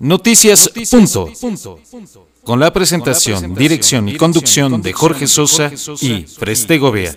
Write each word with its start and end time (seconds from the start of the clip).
Noticias, 0.00 0.70
punto. 0.90 1.28
Con 2.42 2.58
la 2.58 2.72
presentación, 2.72 3.54
dirección 3.54 4.08
y 4.08 4.16
conducción 4.16 4.80
de 4.80 4.94
Jorge 4.94 5.26
Sosa 5.26 5.70
y 6.00 6.22
Preste 6.22 6.78
Gobea. 6.78 7.14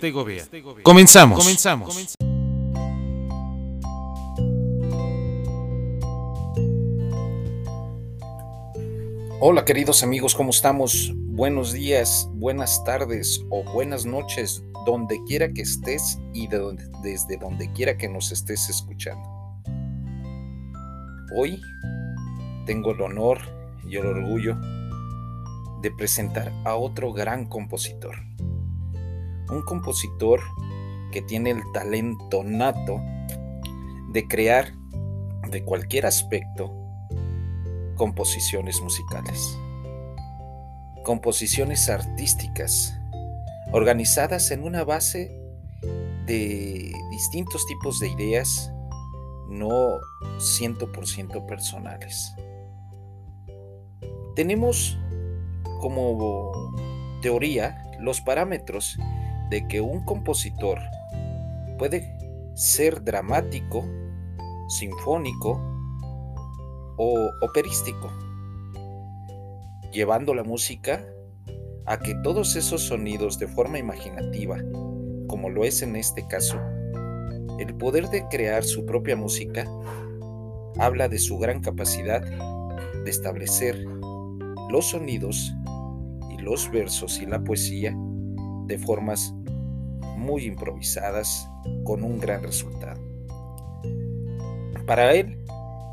Comenzamos. 0.84 1.48
Hola 9.40 9.64
queridos 9.64 10.04
amigos, 10.04 10.36
¿cómo 10.36 10.50
estamos? 10.50 11.14
Buenos 11.16 11.72
días, 11.72 12.28
buenas 12.34 12.84
tardes 12.84 13.42
o 13.50 13.64
buenas 13.64 14.06
noches, 14.06 14.62
donde 14.86 15.24
quiera 15.26 15.48
que 15.54 15.62
estés 15.62 16.20
y 16.34 16.50
desde 17.02 17.38
donde 17.38 17.72
quiera 17.72 17.98
que 17.98 18.10
nos 18.10 18.34
estés 18.34 18.68
escuchando. 18.70 19.24
Hoy 21.34 21.62
tengo 22.66 22.92
el 22.92 23.02
honor 23.02 23.40
y 23.88 23.98
el 23.98 24.06
orgullo 24.06 24.58
de 25.82 25.92
presentar 25.92 26.52
a 26.64 26.76
otro 26.76 27.12
gran 27.12 27.46
compositor. 27.46 28.16
Un 29.50 29.62
compositor 29.66 30.40
que 31.12 31.22
tiene 31.22 31.52
el 31.52 31.62
talento 31.74 32.44
nato 32.44 33.02
de 34.12 34.28
crear 34.28 34.74
de 35.50 35.64
cualquier 35.64 36.06
aspecto 36.06 36.74
composiciones 37.96 38.82
musicales. 38.82 39.58
Composiciones 41.04 41.90
artísticas 41.90 42.98
organizadas 43.72 44.52
en 44.52 44.64
una 44.64 44.84
base 44.84 45.32
de 46.26 46.94
distintos 47.12 47.66
tipos 47.66 48.00
de 48.00 48.08
ideas, 48.10 48.72
no 49.50 49.70
100% 50.38 51.46
personales. 51.46 52.34
Tenemos 54.36 54.98
como 55.80 56.52
teoría 57.22 57.84
los 58.00 58.20
parámetros 58.22 58.98
de 59.50 59.68
que 59.68 59.80
un 59.80 60.04
compositor 60.06 60.80
puede 61.78 62.18
ser 62.56 63.04
dramático, 63.04 63.86
sinfónico 64.70 65.62
o 66.98 67.30
operístico, 67.42 68.12
llevando 69.92 70.34
la 70.34 70.44
música 70.44 71.06
a 71.86 72.00
que 72.00 72.16
todos 72.24 72.56
esos 72.56 72.82
sonidos 72.82 73.38
de 73.38 73.48
forma 73.48 73.78
imaginativa, 73.78 74.58
como 75.28 75.50
lo 75.50 75.64
es 75.64 75.82
en 75.82 75.96
este 75.96 76.26
caso, 76.28 76.60
el 77.60 77.76
poder 77.76 78.10
de 78.10 78.28
crear 78.30 78.64
su 78.64 78.86
propia 78.86 79.16
música, 79.16 79.66
habla 80.80 81.08
de 81.08 81.20
su 81.20 81.38
gran 81.38 81.62
capacidad 81.62 82.22
de 82.24 83.10
establecer 83.10 83.86
los 84.74 84.88
sonidos 84.88 85.54
y 86.32 86.42
los 86.42 86.72
versos 86.72 87.22
y 87.22 87.28
la 87.28 87.44
poesía 87.44 87.96
de 88.66 88.80
formas 88.80 89.32
muy 90.18 90.46
improvisadas 90.46 91.48
con 91.84 92.04
un 92.04 92.20
gran 92.20 92.42
resultado. 92.42 93.00
Para 94.88 95.14
él, 95.14 95.38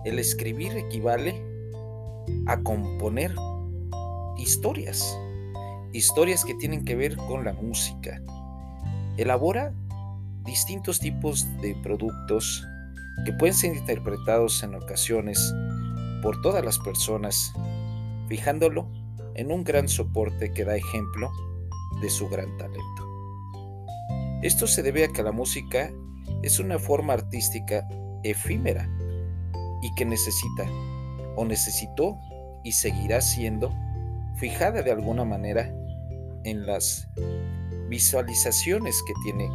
el 0.06 0.19
escribir 0.19 0.73
equivale 0.78 1.45
a 2.47 2.58
componer 2.62 3.34
historias, 4.39 5.14
historias 5.92 6.42
que 6.42 6.55
tienen 6.55 6.83
que 6.83 6.97
ver 6.97 7.19
con 7.19 7.45
la 7.45 7.53
música. 7.53 8.23
Elabora 9.19 9.75
distintos 10.47 11.01
tipos 11.01 11.47
de 11.61 11.75
productos 11.83 12.67
que 13.27 13.34
pueden 13.34 13.55
ser 13.55 13.77
interpretados 13.77 14.62
en 14.62 14.75
ocasiones 14.75 15.55
por 16.23 16.41
todas 16.41 16.64
las 16.64 16.78
personas 16.78 17.53
fijándolo 18.31 18.89
en 19.34 19.50
un 19.50 19.64
gran 19.64 19.89
soporte 19.89 20.53
que 20.53 20.64
da 20.64 20.77
ejemplo 20.77 21.31
de 22.00 22.09
su 22.09 22.28
gran 22.28 22.56
talento. 22.56 23.09
Esto 24.42 24.67
se 24.68 24.83
debe 24.83 25.05
a 25.05 25.08
que 25.08 25.24
la 25.24 25.33
música 25.33 25.92
es 26.42 26.61
una 26.61 26.79
forma 26.79 27.13
artística 27.13 27.86
efímera 28.23 28.89
y 29.83 29.92
que 29.96 30.05
necesita 30.05 30.64
o 31.36 31.45
necesitó 31.45 32.17
y 32.63 32.73
seguirá 32.73 33.20
siendo 33.20 33.74
fijada 34.36 34.83
de 34.83 34.92
alguna 34.92 35.24
manera 35.24 35.74
en 36.45 36.64
las 36.67 37.08
visualizaciones 37.89 39.02
que 39.07 39.12
tiene 39.24 39.51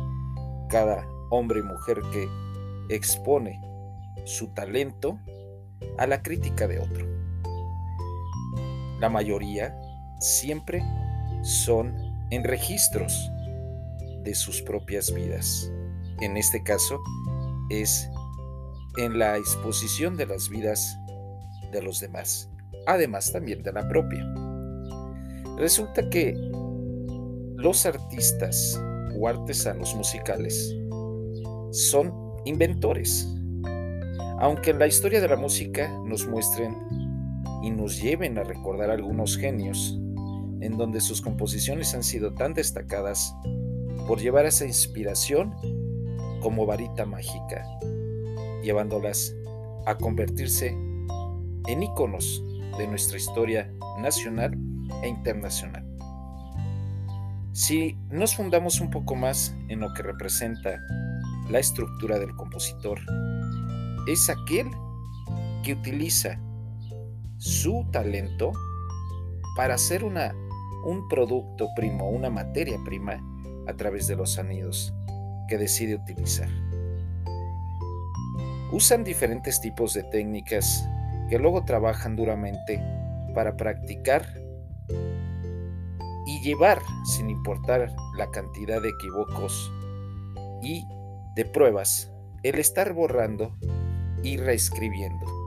cada 0.69 1.07
hombre 1.31 1.61
y 1.61 1.63
mujer 1.63 2.01
que 2.11 2.27
expone 2.93 3.59
su 4.25 4.53
talento 4.53 5.17
a 5.97 6.07
la 6.07 6.21
crítica 6.21 6.67
de 6.67 6.79
otro 6.79 7.14
la 9.05 9.09
mayoría 9.09 9.79
siempre 10.19 10.83
son 11.43 11.93
en 12.31 12.43
registros 12.43 13.29
de 14.23 14.33
sus 14.33 14.63
propias 14.63 15.13
vidas. 15.13 15.71
En 16.21 16.37
este 16.37 16.63
caso 16.63 16.99
es 17.69 18.09
en 18.97 19.19
la 19.19 19.37
exposición 19.37 20.17
de 20.17 20.25
las 20.25 20.49
vidas 20.49 20.97
de 21.71 21.83
los 21.83 21.99
demás, 21.99 22.49
además 22.87 23.31
también 23.31 23.61
de 23.61 23.73
la 23.73 23.87
propia. 23.87 24.25
Resulta 25.55 26.09
que 26.09 26.33
los 27.57 27.85
artistas 27.85 28.81
o 29.19 29.27
artesanos 29.27 29.93
musicales 29.93 30.75
son 31.69 32.11
inventores, 32.45 33.31
aunque 34.39 34.71
en 34.71 34.79
la 34.79 34.87
historia 34.87 35.21
de 35.21 35.27
la 35.27 35.35
música 35.35 35.95
nos 36.05 36.25
muestren 36.25 37.04
y 37.65 37.71
nos 37.71 37.99
lleven 37.99 38.37
a 38.37 38.43
recordar 38.43 38.91
algunos 38.91 39.37
genios 39.37 39.97
en 40.61 40.77
donde 40.77 41.01
sus 41.01 41.19
composiciones 41.19 41.95
han 41.95 42.03
sido 42.03 42.31
tan 42.35 42.53
destacadas 42.53 43.35
por 44.07 44.19
llevar 44.19 44.45
esa 44.45 44.67
inspiración 44.67 45.51
como 46.41 46.67
varita 46.67 47.07
mágica, 47.07 47.65
llevándolas 48.61 49.35
a 49.87 49.95
convertirse 49.95 50.77
en 51.67 51.81
íconos 51.81 52.43
de 52.77 52.85
nuestra 52.85 53.17
historia 53.17 53.73
nacional 53.97 54.55
e 55.01 55.07
internacional. 55.07 55.83
Si 57.51 57.97
nos 58.11 58.35
fundamos 58.35 58.79
un 58.79 58.91
poco 58.91 59.15
más 59.15 59.55
en 59.69 59.79
lo 59.79 59.91
que 59.95 60.03
representa 60.03 60.79
la 61.49 61.57
estructura 61.57 62.19
del 62.19 62.35
compositor, 62.35 62.99
es 64.07 64.29
aquel 64.29 64.69
que 65.63 65.73
utiliza 65.73 66.39
su 67.45 67.85
talento 67.91 68.53
para 69.55 69.75
hacer 69.75 70.03
una, 70.03 70.33
un 70.83 71.07
producto 71.07 71.67
primo, 71.75 72.09
una 72.09 72.31
materia 72.31 72.79
prima 72.83 73.23
a 73.67 73.73
través 73.75 74.07
de 74.07 74.15
los 74.15 74.31
sonidos 74.31 74.91
que 75.47 75.59
decide 75.59 75.93
utilizar. 75.93 76.49
Usan 78.71 79.03
diferentes 79.03 79.61
tipos 79.61 79.93
de 79.93 80.01
técnicas 80.03 80.89
que 81.29 81.37
luego 81.37 81.63
trabajan 81.65 82.15
duramente 82.15 82.81
para 83.35 83.55
practicar 83.55 84.25
y 86.25 86.41
llevar, 86.41 86.79
sin 87.05 87.29
importar 87.29 87.95
la 88.17 88.31
cantidad 88.31 88.81
de 88.81 88.89
equívocos 88.89 89.71
y 90.63 90.83
de 91.35 91.45
pruebas, 91.45 92.11
el 92.41 92.57
estar 92.57 92.93
borrando 92.93 93.55
y 94.23 94.37
reescribiendo 94.37 95.44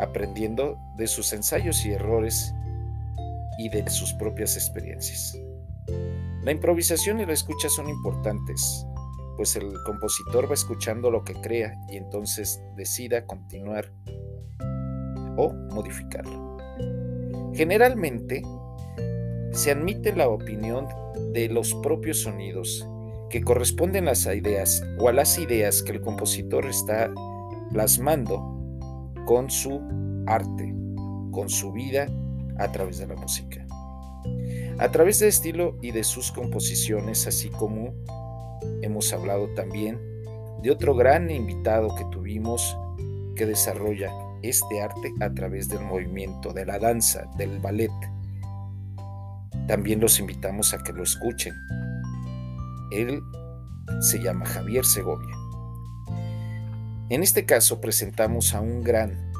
aprendiendo 0.00 0.78
de 0.96 1.06
sus 1.06 1.32
ensayos 1.32 1.84
y 1.84 1.92
errores 1.92 2.54
y 3.58 3.68
de 3.68 3.88
sus 3.90 4.12
propias 4.14 4.56
experiencias. 4.56 5.38
La 6.42 6.52
improvisación 6.52 7.20
y 7.20 7.26
la 7.26 7.32
escucha 7.32 7.68
son 7.68 7.88
importantes, 7.88 8.86
pues 9.36 9.56
el 9.56 9.72
compositor 9.84 10.48
va 10.48 10.54
escuchando 10.54 11.10
lo 11.10 11.24
que 11.24 11.34
crea 11.34 11.74
y 11.88 11.96
entonces 11.96 12.60
decida 12.76 13.26
continuar 13.26 13.92
o 15.36 15.52
modificarlo. 15.70 16.56
Generalmente 17.54 18.42
se 19.52 19.70
admite 19.70 20.14
la 20.14 20.28
opinión 20.28 20.86
de 21.32 21.48
los 21.48 21.74
propios 21.82 22.22
sonidos 22.22 22.86
que 23.30 23.42
corresponden 23.42 24.04
a 24.04 24.10
las 24.12 24.26
ideas 24.26 24.82
o 24.98 25.08
a 25.08 25.12
las 25.12 25.38
ideas 25.38 25.82
que 25.82 25.92
el 25.92 26.00
compositor 26.00 26.66
está 26.66 27.10
plasmando 27.72 28.57
con 29.28 29.50
su 29.50 29.82
arte, 30.26 30.74
con 31.32 31.50
su 31.50 31.70
vida 31.70 32.06
a 32.56 32.72
través 32.72 32.96
de 32.96 33.06
la 33.08 33.14
música. 33.14 33.62
A 34.78 34.90
través 34.90 35.18
del 35.18 35.28
estilo 35.28 35.76
y 35.82 35.90
de 35.90 36.02
sus 36.02 36.32
composiciones, 36.32 37.26
así 37.26 37.50
como 37.50 37.92
hemos 38.80 39.12
hablado 39.12 39.50
también 39.50 40.00
de 40.62 40.70
otro 40.70 40.94
gran 40.94 41.30
invitado 41.30 41.94
que 41.94 42.06
tuvimos 42.06 42.74
que 43.36 43.44
desarrolla 43.44 44.10
este 44.40 44.80
arte 44.80 45.12
a 45.20 45.30
través 45.34 45.68
del 45.68 45.80
movimiento, 45.80 46.54
de 46.54 46.64
la 46.64 46.78
danza, 46.78 47.28
del 47.36 47.58
ballet. 47.58 47.92
También 49.66 50.00
los 50.00 50.18
invitamos 50.20 50.72
a 50.72 50.82
que 50.82 50.94
lo 50.94 51.02
escuchen. 51.02 51.52
Él 52.92 53.20
se 54.00 54.22
llama 54.22 54.46
Javier 54.46 54.86
Segovia. 54.86 55.37
En 57.10 57.22
este 57.22 57.46
caso 57.46 57.80
presentamos 57.80 58.54
a 58.54 58.60
un 58.60 58.82
gran, 58.84 59.32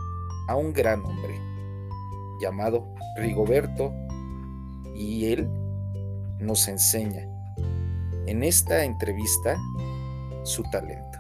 a 0.49 0.57
un 0.57 0.73
gran 0.73 1.05
hombre, 1.05 1.39
llamado 2.41 2.89
Rigoberto 3.15 3.93
y 4.95 5.27
él 5.27 5.51
nos 6.41 6.67
enseña 6.67 7.29
en 8.27 8.43
esta 8.43 8.85
entrevista 8.85 9.59
su 10.45 10.63
talento. 10.71 11.19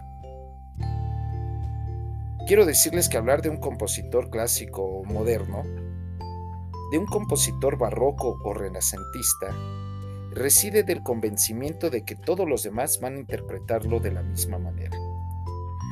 Quiero 2.47 2.65
decirles 2.65 3.11
que 3.11 3.19
hablar 3.19 3.43
de 3.43 3.51
un 3.51 3.59
compositor 3.59 4.31
clásico 4.31 4.83
o 4.83 5.05
moderno, 5.05 5.65
de 6.91 6.97
un 6.97 7.05
compositor 7.05 7.77
barroco 7.77 8.39
o 8.43 8.55
renacentista, 8.55 9.55
reside 10.31 10.83
del 10.83 11.03
convencimiento 11.03 11.91
de 11.91 12.07
que 12.07 12.17
todos 12.17 12.49
los 12.49 12.63
demás 12.63 13.01
van 13.01 13.17
a 13.17 13.21
interpretarlo 13.21 14.01
de 14.01 14.13
la 14.13 14.23
misma 14.23 14.59
manera. 14.59 14.99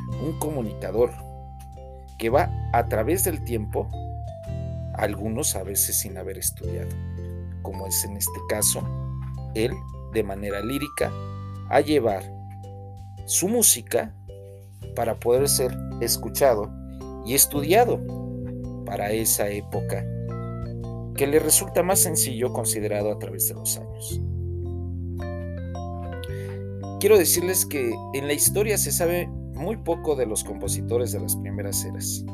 Un 0.08 0.38
comunicador 0.38 1.12
que 2.18 2.30
va 2.30 2.50
a 2.72 2.88
través 2.88 3.24
del 3.24 3.44
tiempo, 3.44 3.88
algunos 4.94 5.56
a 5.56 5.62
veces 5.62 5.98
sin 5.98 6.16
haber 6.16 6.38
estudiado, 6.38 6.88
como 7.62 7.86
es 7.86 8.04
en 8.04 8.16
este 8.16 8.40
caso, 8.48 8.82
él 9.54 9.72
de 10.12 10.22
manera 10.22 10.60
lírica 10.60 11.12
a 11.68 11.80
llevar 11.80 12.22
su 13.26 13.48
música 13.48 14.14
para 14.94 15.18
poder 15.18 15.48
ser 15.48 15.76
escuchado 16.00 16.70
y 17.24 17.34
estudiado 17.34 18.00
para 18.86 19.10
esa 19.10 19.48
época 19.48 20.06
que 21.16 21.26
le 21.26 21.38
resulta 21.38 21.82
más 21.82 22.00
sencillo 22.00 22.52
considerado 22.52 23.10
a 23.10 23.18
través 23.18 23.48
de 23.48 23.54
los 23.54 23.76
años. 23.78 24.20
Quiero 27.00 27.18
decirles 27.18 27.66
que 27.66 27.94
en 28.14 28.26
la 28.26 28.32
historia 28.32 28.78
se 28.78 28.92
sabe 28.92 29.28
muy 29.56 29.76
poco 29.76 30.14
de 30.14 30.26
los 30.26 30.44
compositores 30.44 31.12
de 31.12 31.20
las 31.20 31.36
primeras 31.36 31.84
eras. 31.84 32.24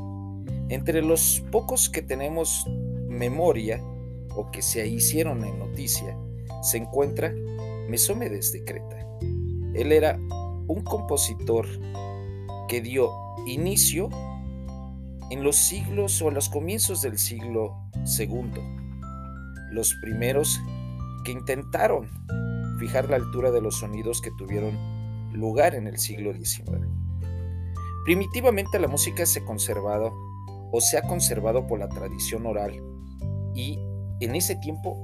Entre 0.68 1.02
los 1.02 1.42
pocos 1.50 1.88
que 1.88 2.02
tenemos 2.02 2.66
memoria 3.08 3.82
o 4.34 4.50
que 4.50 4.62
se 4.62 4.86
hicieron 4.86 5.44
en 5.44 5.58
noticia, 5.58 6.16
se 6.62 6.78
encuentra 6.78 7.32
Mesómedes 7.88 8.52
de 8.52 8.64
Creta. 8.64 9.06
Él 9.74 9.92
era 9.92 10.18
un 10.68 10.82
compositor 10.82 11.66
que 12.68 12.80
dio 12.80 13.10
inicio 13.46 14.08
en 15.30 15.42
los 15.42 15.56
siglos 15.56 16.20
o 16.22 16.28
en 16.28 16.34
los 16.34 16.48
comienzos 16.48 17.02
del 17.02 17.18
siglo 17.18 17.76
II. 18.18 18.52
Los 19.72 19.94
primeros 20.02 20.60
que 21.24 21.32
intentaron 21.32 22.08
fijar 22.78 23.08
la 23.08 23.16
altura 23.16 23.50
de 23.50 23.60
los 23.60 23.78
sonidos 23.78 24.20
que 24.20 24.30
tuvieron 24.38 24.76
lugar 25.32 25.74
en 25.74 25.86
el 25.86 25.98
siglo 25.98 26.32
XIX. 26.32 27.01
Primitivamente 28.04 28.80
la 28.80 28.88
música 28.88 29.26
se 29.26 29.40
ha 29.40 29.44
conservado 29.44 30.12
o 30.72 30.80
se 30.80 30.98
ha 30.98 31.02
conservado 31.02 31.66
por 31.66 31.78
la 31.78 31.88
tradición 31.88 32.46
oral 32.46 32.82
y 33.54 33.78
en 34.20 34.34
ese 34.34 34.56
tiempo 34.56 34.96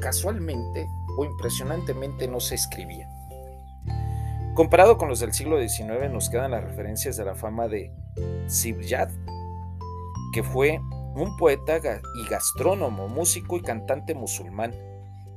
casualmente 0.00 0.86
o 1.18 1.24
impresionantemente 1.24 2.28
no 2.28 2.40
se 2.40 2.54
escribía. 2.54 3.08
Comparado 4.54 4.96
con 4.96 5.08
los 5.08 5.20
del 5.20 5.32
siglo 5.32 5.60
XIX 5.60 6.10
nos 6.10 6.30
quedan 6.30 6.52
las 6.52 6.64
referencias 6.64 7.16
de 7.16 7.24
la 7.24 7.34
fama 7.34 7.68
de 7.68 7.92
Sibjad, 8.46 9.10
que 10.32 10.42
fue 10.42 10.80
un 11.14 11.36
poeta 11.36 11.78
y 11.78 12.28
gastrónomo, 12.28 13.08
músico 13.08 13.56
y 13.56 13.62
cantante 13.62 14.14
musulmán 14.14 14.72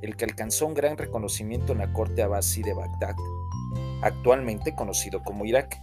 el 0.00 0.16
que 0.16 0.24
alcanzó 0.24 0.66
un 0.66 0.74
gran 0.74 0.96
reconocimiento 0.96 1.72
en 1.72 1.78
la 1.78 1.92
corte 1.92 2.22
abasí 2.22 2.62
de 2.62 2.74
Bagdad, 2.74 3.14
actualmente 4.02 4.74
conocido 4.74 5.22
como 5.22 5.44
Irak, 5.44 5.80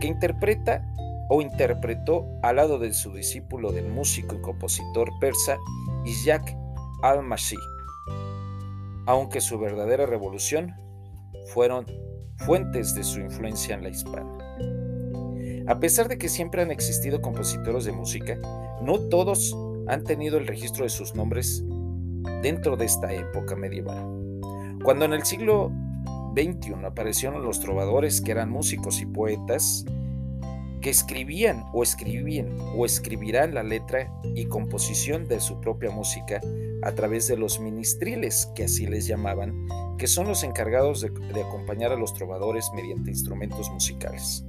que 0.00 0.06
interpreta 0.06 0.82
o 1.28 1.40
interpretó 1.40 2.26
al 2.42 2.56
lado 2.56 2.78
de 2.78 2.92
su 2.92 3.12
discípulo 3.12 3.72
del 3.72 3.88
músico 3.88 4.34
y 4.34 4.40
compositor 4.40 5.10
persa 5.20 5.56
Isaac 6.04 6.56
al-Mashi, 7.02 7.56
aunque 9.06 9.40
su 9.40 9.58
verdadera 9.58 10.06
revolución 10.06 10.74
fueron 11.46 11.86
fuentes 12.38 12.94
de 12.94 13.04
su 13.04 13.20
influencia 13.20 13.74
en 13.74 13.82
la 13.82 13.88
hispana. 13.90 14.38
A 15.66 15.80
pesar 15.80 16.08
de 16.08 16.18
que 16.18 16.28
siempre 16.28 16.62
han 16.62 16.70
existido 16.70 17.22
compositores 17.22 17.84
de 17.84 17.92
música, 17.92 18.38
no 18.82 18.98
todos 19.08 19.56
han 19.86 20.04
tenido 20.04 20.36
el 20.36 20.46
registro 20.46 20.84
de 20.84 20.90
sus 20.90 21.14
nombres 21.14 21.64
dentro 22.42 22.76
de 22.76 22.84
esta 22.84 23.12
época 23.12 23.56
medieval. 23.56 24.06
Cuando 24.82 25.06
en 25.06 25.14
el 25.14 25.24
siglo 25.24 25.72
XXI 26.34 26.84
aparecieron 26.84 27.42
los 27.42 27.60
trovadores 27.60 28.20
que 28.20 28.32
eran 28.32 28.50
músicos 28.50 29.00
y 29.00 29.06
poetas 29.06 29.84
que 30.84 30.90
escribían 30.90 31.64
o 31.72 31.82
escribían 31.82 32.58
o 32.76 32.84
escribirán 32.84 33.54
la 33.54 33.62
letra 33.62 34.12
y 34.34 34.44
composición 34.44 35.26
de 35.26 35.40
su 35.40 35.58
propia 35.60 35.90
música 35.90 36.42
a 36.82 36.92
través 36.92 37.26
de 37.26 37.38
los 37.38 37.58
ministriles, 37.58 38.52
que 38.54 38.64
así 38.64 38.86
les 38.86 39.06
llamaban, 39.06 39.66
que 39.96 40.06
son 40.06 40.26
los 40.26 40.44
encargados 40.44 41.00
de, 41.00 41.08
de 41.08 41.42
acompañar 41.42 41.92
a 41.92 41.96
los 41.96 42.12
trovadores 42.12 42.70
mediante 42.74 43.10
instrumentos 43.10 43.70
musicales. 43.70 44.44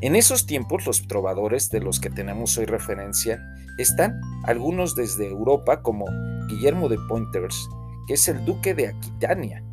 En 0.00 0.16
esos 0.16 0.46
tiempos 0.46 0.84
los 0.86 1.06
trovadores 1.06 1.70
de 1.70 1.78
los 1.78 2.00
que 2.00 2.10
tenemos 2.10 2.58
hoy 2.58 2.64
referencia 2.64 3.40
están 3.78 4.20
algunos 4.42 4.96
desde 4.96 5.28
Europa 5.28 5.82
como 5.82 6.06
Guillermo 6.48 6.88
de 6.88 6.98
Pointers, 7.08 7.68
que 8.08 8.14
es 8.14 8.26
el 8.26 8.44
duque 8.44 8.74
de 8.74 8.88
Aquitania. 8.88 9.64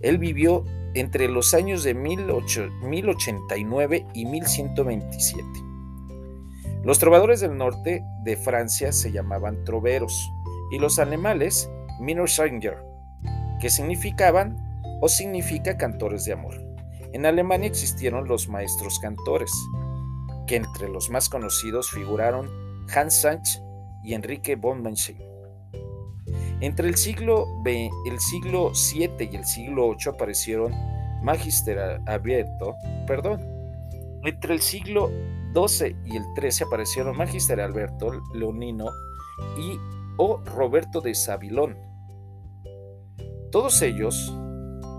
Él 0.00 0.18
vivió 0.18 0.64
entre 0.94 1.28
los 1.28 1.54
años 1.54 1.84
de 1.84 1.94
1089 1.94 4.06
y 4.14 4.26
1127. 4.26 5.44
Los 6.84 6.98
trovadores 6.98 7.40
del 7.40 7.56
norte 7.56 8.02
de 8.22 8.36
Francia 8.36 8.92
se 8.92 9.12
llamaban 9.12 9.64
troveros 9.64 10.30
y 10.70 10.78
los 10.78 10.98
alemanes 10.98 11.70
Minersänger, 12.00 12.76
que 13.60 13.70
significaban 13.70 14.56
o 15.00 15.08
significa 15.08 15.76
cantores 15.76 16.24
de 16.24 16.32
amor. 16.32 16.54
En 17.12 17.26
Alemania 17.26 17.68
existieron 17.68 18.28
los 18.28 18.48
maestros 18.48 18.98
cantores, 19.00 19.50
que 20.46 20.56
entre 20.56 20.88
los 20.88 21.10
más 21.10 21.28
conocidos 21.28 21.90
figuraron 21.90 22.48
Hans 22.94 23.22
Sachs 23.22 23.62
y 24.02 24.14
Enrique 24.14 24.56
von 24.56 24.82
Menchen. 24.82 25.27
Entre 26.60 26.88
el 26.88 26.96
siglo, 26.96 27.46
VII 27.62 27.90
y 28.04 28.08
el 28.08 28.20
siglo 28.20 28.72
VIII 28.92 30.12
aparecieron 30.12 30.72
Magister 31.22 31.78
Alberto, 32.06 32.74
perdón, 33.06 33.40
entre 34.24 34.54
el 34.54 34.60
siglo 34.60 35.10
XII 35.54 35.96
y 36.04 36.16
el 36.16 36.24
XIII 36.36 36.66
aparecieron 36.66 37.16
Magister 37.16 37.60
Alberto 37.60 38.10
Leonino 38.34 38.86
y 39.58 39.78
o 40.16 40.38
Roberto 40.44 41.00
de 41.00 41.14
Sabilón. 41.14 41.76
Todos 43.52 43.80
ellos 43.82 44.34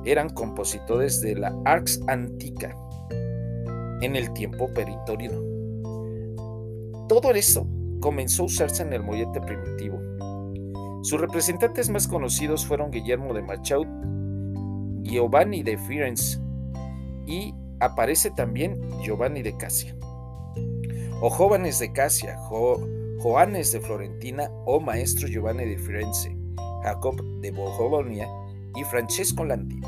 eran 0.05 0.29
compositores 0.29 1.21
de 1.21 1.35
la 1.35 1.53
Arx 1.65 1.99
Antica 2.07 2.75
en 4.01 4.15
el 4.15 4.31
tiempo 4.33 4.73
peritorino. 4.73 5.41
Todo 7.07 7.31
eso 7.31 7.67
comenzó 7.99 8.43
a 8.43 8.45
usarse 8.45 8.83
en 8.83 8.93
el 8.93 9.03
mollete 9.03 9.41
primitivo. 9.41 10.08
Sus 11.01 11.19
representantes 11.21 11.89
más 11.89 12.07
conocidos 12.07 12.65
fueron 12.65 12.91
Guillermo 12.91 13.33
de 13.33 13.41
Machaut, 13.41 13.87
Giovanni 15.03 15.63
de 15.63 15.77
Firenze 15.77 16.39
y 17.25 17.53
aparece 17.79 18.31
también 18.31 18.77
Giovanni 19.01 19.41
de 19.41 19.55
Casia. 19.55 19.95
O 21.21 21.29
jóvenes 21.29 21.79
de 21.79 21.93
Casia, 21.93 22.37
Joanes 23.19 23.71
de 23.71 23.79
Florentina 23.79 24.49
o 24.65 24.79
maestro 24.79 25.27
Giovanni 25.27 25.65
de 25.65 25.77
Firenze, 25.77 26.35
Jacob 26.83 27.21
de 27.41 27.51
Bologna 27.51 28.27
y 28.75 28.83
Francesco 28.83 29.45
Landino. 29.45 29.87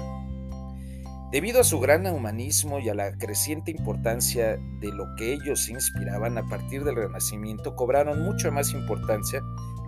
Debido 1.31 1.61
a 1.61 1.63
su 1.63 1.79
gran 1.79 2.05
humanismo 2.07 2.79
y 2.79 2.89
a 2.89 2.93
la 2.93 3.17
creciente 3.17 3.71
importancia 3.71 4.57
de 4.81 4.91
lo 4.91 5.05
que 5.17 5.33
ellos 5.33 5.69
inspiraban 5.69 6.37
a 6.37 6.47
partir 6.49 6.83
del 6.83 6.97
Renacimiento, 6.97 7.73
cobraron 7.75 8.21
mucha 8.21 8.51
más 8.51 8.73
importancia 8.73 9.41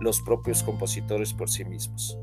los 0.04 0.22
propios 0.22 0.62
compositores 0.62 1.32
por 1.34 1.50
sí 1.50 1.64
mismos. 1.64 2.16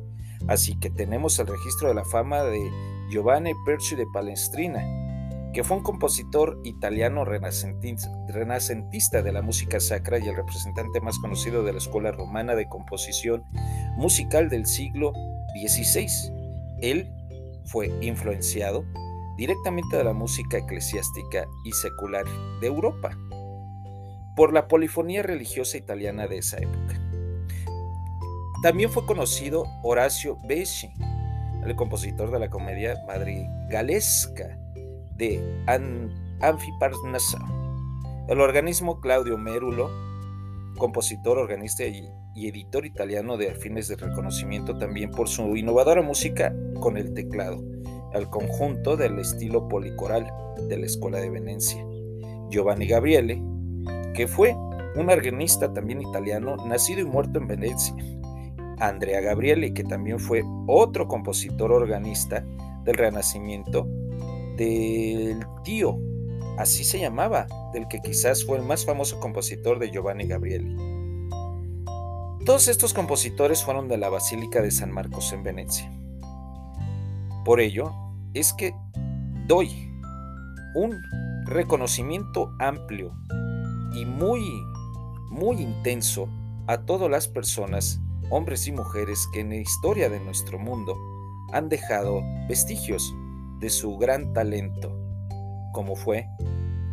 Así 0.47 0.79
que 0.79 0.89
tenemos 0.89 1.37
el 1.39 1.47
registro 1.47 1.89
de 1.89 1.95
la 1.95 2.05
fama 2.05 2.43
de 2.43 2.71
Giovanni 3.09 3.51
Perci 3.65 3.95
de 3.95 4.07
Palestrina, 4.13 4.81
que 5.53 5.63
fue 5.65 5.77
un 5.77 5.83
compositor 5.83 6.61
italiano 6.63 7.25
renacentista 7.25 9.21
de 9.21 9.31
la 9.33 9.41
música 9.41 9.81
sacra 9.81 10.17
y 10.17 10.29
el 10.29 10.35
representante 10.37 11.01
más 11.01 11.19
conocido 11.19 11.63
de 11.63 11.73
la 11.73 11.79
escuela 11.79 12.11
romana 12.11 12.55
de 12.55 12.69
composición 12.69 13.43
musical 13.97 14.49
del 14.49 14.65
siglo 14.65 15.11
XVI 15.53 16.41
él 16.81 17.07
fue 17.65 17.91
influenciado 18.01 18.83
directamente 19.37 19.97
de 19.97 20.03
la 20.03 20.13
música 20.13 20.57
eclesiástica 20.57 21.47
y 21.63 21.71
secular 21.71 22.25
de 22.59 22.67
Europa 22.67 23.17
por 24.35 24.51
la 24.51 24.67
polifonía 24.67 25.23
religiosa 25.23 25.77
italiana 25.77 26.27
de 26.27 26.39
esa 26.39 26.57
época. 26.57 27.00
También 28.61 28.91
fue 28.91 29.07
conocido 29.07 29.65
Horacio 29.81 30.37
Besci, 30.47 30.93
el 31.65 31.75
compositor 31.75 32.29
de 32.29 32.37
la 32.37 32.49
comedia 32.49 32.95
madrigalesca 33.07 34.55
de 35.15 35.63
An 35.65 36.11
Anfiparnasa, 36.41 37.39
el 38.27 38.39
organismo 38.39 38.99
Claudio 38.99 39.39
Mérulo, 39.39 39.89
compositor, 40.77 41.39
organista 41.39 41.85
y, 41.85 42.07
editor 42.35 42.85
italiano 42.85 43.35
de 43.35 43.53
fines 43.55 43.87
de 43.87 43.95
reconocimiento 43.95 44.77
también 44.77 45.09
por 45.09 45.27
su 45.27 45.55
innovadora 45.55 46.03
música 46.03 46.55
con 46.79 46.97
el 46.97 47.13
teclado, 47.15 47.63
al 48.13 48.29
conjunto 48.29 48.95
del 48.95 49.17
estilo 49.17 49.67
policoral 49.67 50.31
de 50.69 50.77
la 50.77 50.85
Escuela 50.85 51.19
de 51.19 51.31
Venecia. 51.31 51.83
Giovanni 52.51 52.85
Gabriele, 52.85 53.41
que 54.13 54.27
fue 54.27 54.55
un 54.95 55.09
organista 55.09 55.73
también 55.73 56.01
italiano, 56.01 56.57
nacido 56.67 57.01
y 57.01 57.05
muerto 57.05 57.39
en 57.39 57.47
Venecia. 57.47 57.95
Andrea 58.81 59.21
Gabriele, 59.21 59.73
que 59.73 59.83
también 59.83 60.19
fue 60.19 60.43
otro 60.67 61.07
compositor 61.07 61.71
organista 61.71 62.43
del 62.83 62.95
Renacimiento, 62.95 63.87
del 64.57 65.45
tío, 65.63 65.97
así 66.57 66.83
se 66.83 66.99
llamaba, 66.99 67.47
del 67.73 67.87
que 67.87 67.99
quizás 67.99 68.43
fue 68.45 68.57
el 68.57 68.63
más 68.63 68.85
famoso 68.85 69.19
compositor 69.19 69.79
de 69.79 69.91
Giovanni 69.91 70.25
Gabrieli. 70.25 70.75
Todos 72.45 72.67
estos 72.67 72.93
compositores 72.93 73.63
fueron 73.63 73.87
de 73.87 73.97
la 73.97 74.09
Basílica 74.09 74.61
de 74.61 74.71
San 74.71 74.91
Marcos 74.91 75.31
en 75.31 75.43
Venecia. 75.43 75.91
Por 77.45 77.59
ello, 77.59 77.91
es 78.33 78.51
que 78.53 78.73
doy 79.47 79.69
un 80.73 80.95
reconocimiento 81.45 82.51
amplio 82.59 83.13
y 83.93 84.05
muy, 84.05 84.41
muy 85.29 85.61
intenso 85.61 86.27
a 86.67 86.79
todas 86.79 87.11
las 87.11 87.27
personas, 87.27 87.99
hombres 88.31 88.65
y 88.67 88.71
mujeres, 88.71 89.27
que 89.31 89.41
en 89.41 89.49
la 89.49 89.57
historia 89.57 90.09
de 90.09 90.19
nuestro 90.19 90.57
mundo 90.57 90.97
han 91.51 91.69
dejado 91.69 92.21
vestigios 92.47 93.13
de 93.59 93.69
su 93.69 93.97
gran 93.97 94.33
talento, 94.33 94.97
como 95.73 95.95
fue 95.95 96.27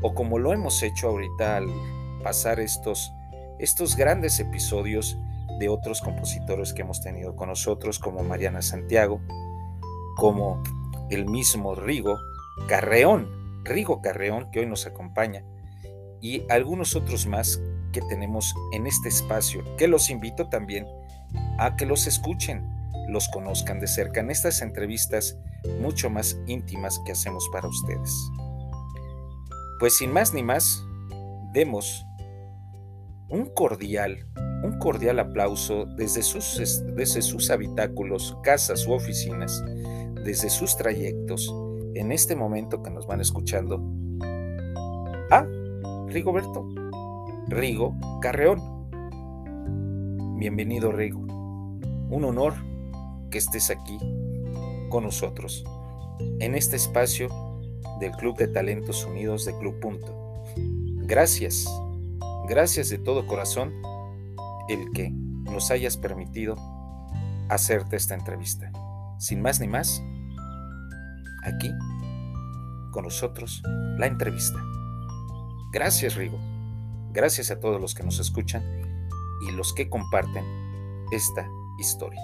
o 0.02 0.14
como 0.14 0.38
lo 0.38 0.52
hemos 0.52 0.82
hecho 0.82 1.08
ahorita 1.08 1.56
al 1.56 1.68
pasar 2.22 2.60
estos, 2.60 3.12
estos 3.58 3.96
grandes 3.96 4.38
episodios 4.40 5.16
de 5.58 5.68
otros 5.68 6.00
compositores 6.00 6.72
que 6.72 6.82
hemos 6.82 7.00
tenido 7.00 7.34
con 7.34 7.48
nosotros, 7.48 7.98
como 7.98 8.22
Mariana 8.22 8.62
Santiago, 8.62 9.20
como 10.16 10.62
el 11.10 11.26
mismo 11.26 11.74
Rigo 11.74 12.18
Carreón, 12.68 13.62
Rigo 13.64 14.00
Carreón, 14.00 14.50
que 14.50 14.60
hoy 14.60 14.66
nos 14.66 14.86
acompaña, 14.86 15.44
y 16.20 16.42
algunos 16.48 16.94
otros 16.96 17.26
más 17.26 17.60
que 17.92 18.00
tenemos 18.02 18.54
en 18.72 18.86
este 18.86 19.08
espacio, 19.08 19.64
que 19.76 19.88
los 19.88 20.10
invito 20.10 20.48
también 20.48 20.86
a 21.58 21.76
que 21.76 21.86
los 21.86 22.06
escuchen, 22.06 22.66
los 23.08 23.28
conozcan 23.28 23.80
de 23.80 23.86
cerca 23.86 24.20
en 24.20 24.30
estas 24.30 24.62
entrevistas 24.62 25.36
mucho 25.80 26.10
más 26.10 26.38
íntimas 26.46 27.00
que 27.04 27.12
hacemos 27.12 27.48
para 27.52 27.68
ustedes. 27.68 28.12
Pues 29.80 29.96
sin 29.96 30.12
más 30.12 30.34
ni 30.34 30.42
más, 30.42 30.84
demos 31.52 32.04
un 33.28 33.46
cordial, 33.54 34.26
un 34.62 34.78
cordial 34.78 35.18
aplauso 35.18 35.86
desde 35.96 36.22
sus, 36.22 36.82
desde 36.96 37.22
sus 37.22 37.50
habitáculos, 37.50 38.36
casas 38.42 38.86
u 38.86 38.92
oficinas, 38.92 39.62
desde 40.24 40.50
sus 40.50 40.76
trayectos, 40.76 41.52
en 41.94 42.12
este 42.12 42.36
momento 42.36 42.82
que 42.82 42.90
nos 42.90 43.06
van 43.06 43.20
escuchando, 43.20 43.82
a 45.30 45.46
Rigoberto, 46.08 46.66
Rigo 47.48 47.94
Carreón. 48.20 48.60
Bienvenido 50.38 50.92
Rigo, 50.92 51.26
un 52.10 52.24
honor 52.24 52.54
que 53.30 53.38
estés 53.38 53.70
aquí 53.70 53.98
con 54.88 55.04
nosotros, 55.04 55.64
en 56.40 56.54
este 56.54 56.76
espacio 56.76 57.28
del 58.00 58.12
Club 58.12 58.36
de 58.36 58.48
Talentos 58.48 59.04
Unidos 59.04 59.44
de 59.44 59.56
Club 59.58 59.78
Punto. 59.80 60.42
Gracias, 61.06 61.66
gracias 62.48 62.88
de 62.88 62.98
todo 62.98 63.26
corazón 63.26 63.72
el 64.68 64.90
que 64.92 65.10
nos 65.10 65.70
hayas 65.70 65.96
permitido 65.96 66.56
hacerte 67.48 67.96
esta 67.96 68.14
entrevista. 68.14 68.70
Sin 69.18 69.42
más 69.42 69.60
ni 69.60 69.68
más, 69.68 70.02
aquí 71.44 71.70
con 72.92 73.04
nosotros 73.04 73.62
la 73.98 74.06
entrevista. 74.06 74.58
Gracias 75.72 76.14
Rigo, 76.14 76.38
gracias 77.12 77.50
a 77.50 77.60
todos 77.60 77.80
los 77.80 77.94
que 77.94 78.04
nos 78.04 78.18
escuchan 78.20 78.62
y 79.46 79.52
los 79.52 79.72
que 79.72 79.88
comparten 79.88 80.44
esta 81.12 81.48
historia. 81.78 82.20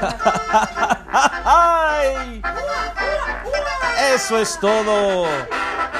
Eso 4.14 4.38
es 4.38 4.58
todo. 4.60 5.26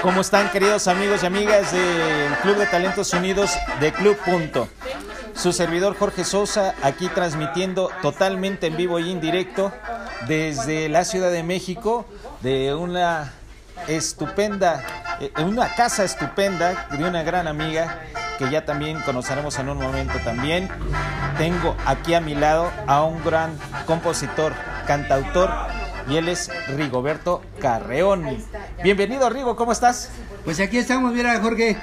¿Cómo 0.02 0.21
están 0.23 0.50
queridos 0.50 0.88
amigos 0.88 1.23
y 1.23 1.26
amigas 1.26 1.73
del 1.73 2.35
Club 2.43 2.57
de 2.57 2.67
Talentos 2.67 3.12
Unidos 3.12 3.52
de 3.81 3.93
Club 3.93 4.17
Punto? 4.25 4.69
Su 5.35 5.52
servidor 5.52 5.97
Jorge 5.99 6.25
Sosa 6.25 6.75
aquí 6.83 7.09
transmitiendo 7.09 7.90
totalmente 8.02 8.69
en 8.69 8.76
vivo 8.76 8.99
y 8.99 9.12
en 9.12 9.21
directo 9.21 9.73
desde 10.26 10.88
la 10.88 11.05
Ciudad 11.05 11.31
de 11.31 11.43
México 11.43 12.07
de 12.40 12.75
una 12.75 13.33
estupenda, 13.88 14.83
eh, 15.21 15.31
una 15.43 15.75
casa 15.75 16.05
estupenda 16.05 16.87
de 16.91 17.05
una 17.05 17.23
gran 17.23 17.47
amiga 17.47 18.00
que 18.39 18.50
ya 18.50 18.65
también 18.65 19.00
conoceremos 19.03 19.59
en 19.59 19.69
un 19.69 19.79
momento 19.79 20.19
también. 20.25 20.69
Tengo 21.37 21.77
aquí 21.85 22.15
a 22.15 22.21
mi 22.21 22.35
lado 22.35 22.71
a 22.87 23.05
un 23.05 23.23
gran 23.23 23.57
compositor, 23.87 24.55
cantautor, 24.87 25.50
y 26.09 26.17
él 26.17 26.29
es 26.29 26.50
Rigoberto 26.69 27.43
Carreón. 27.61 28.27
Bienvenido 28.83 29.29
Rigo, 29.29 29.57
¿cómo 29.57 29.73
estás? 29.73 30.11
Pues 30.45 30.59
aquí 30.59 30.79
estamos, 30.79 31.12
mira 31.12 31.39
Jorge, 31.39 31.77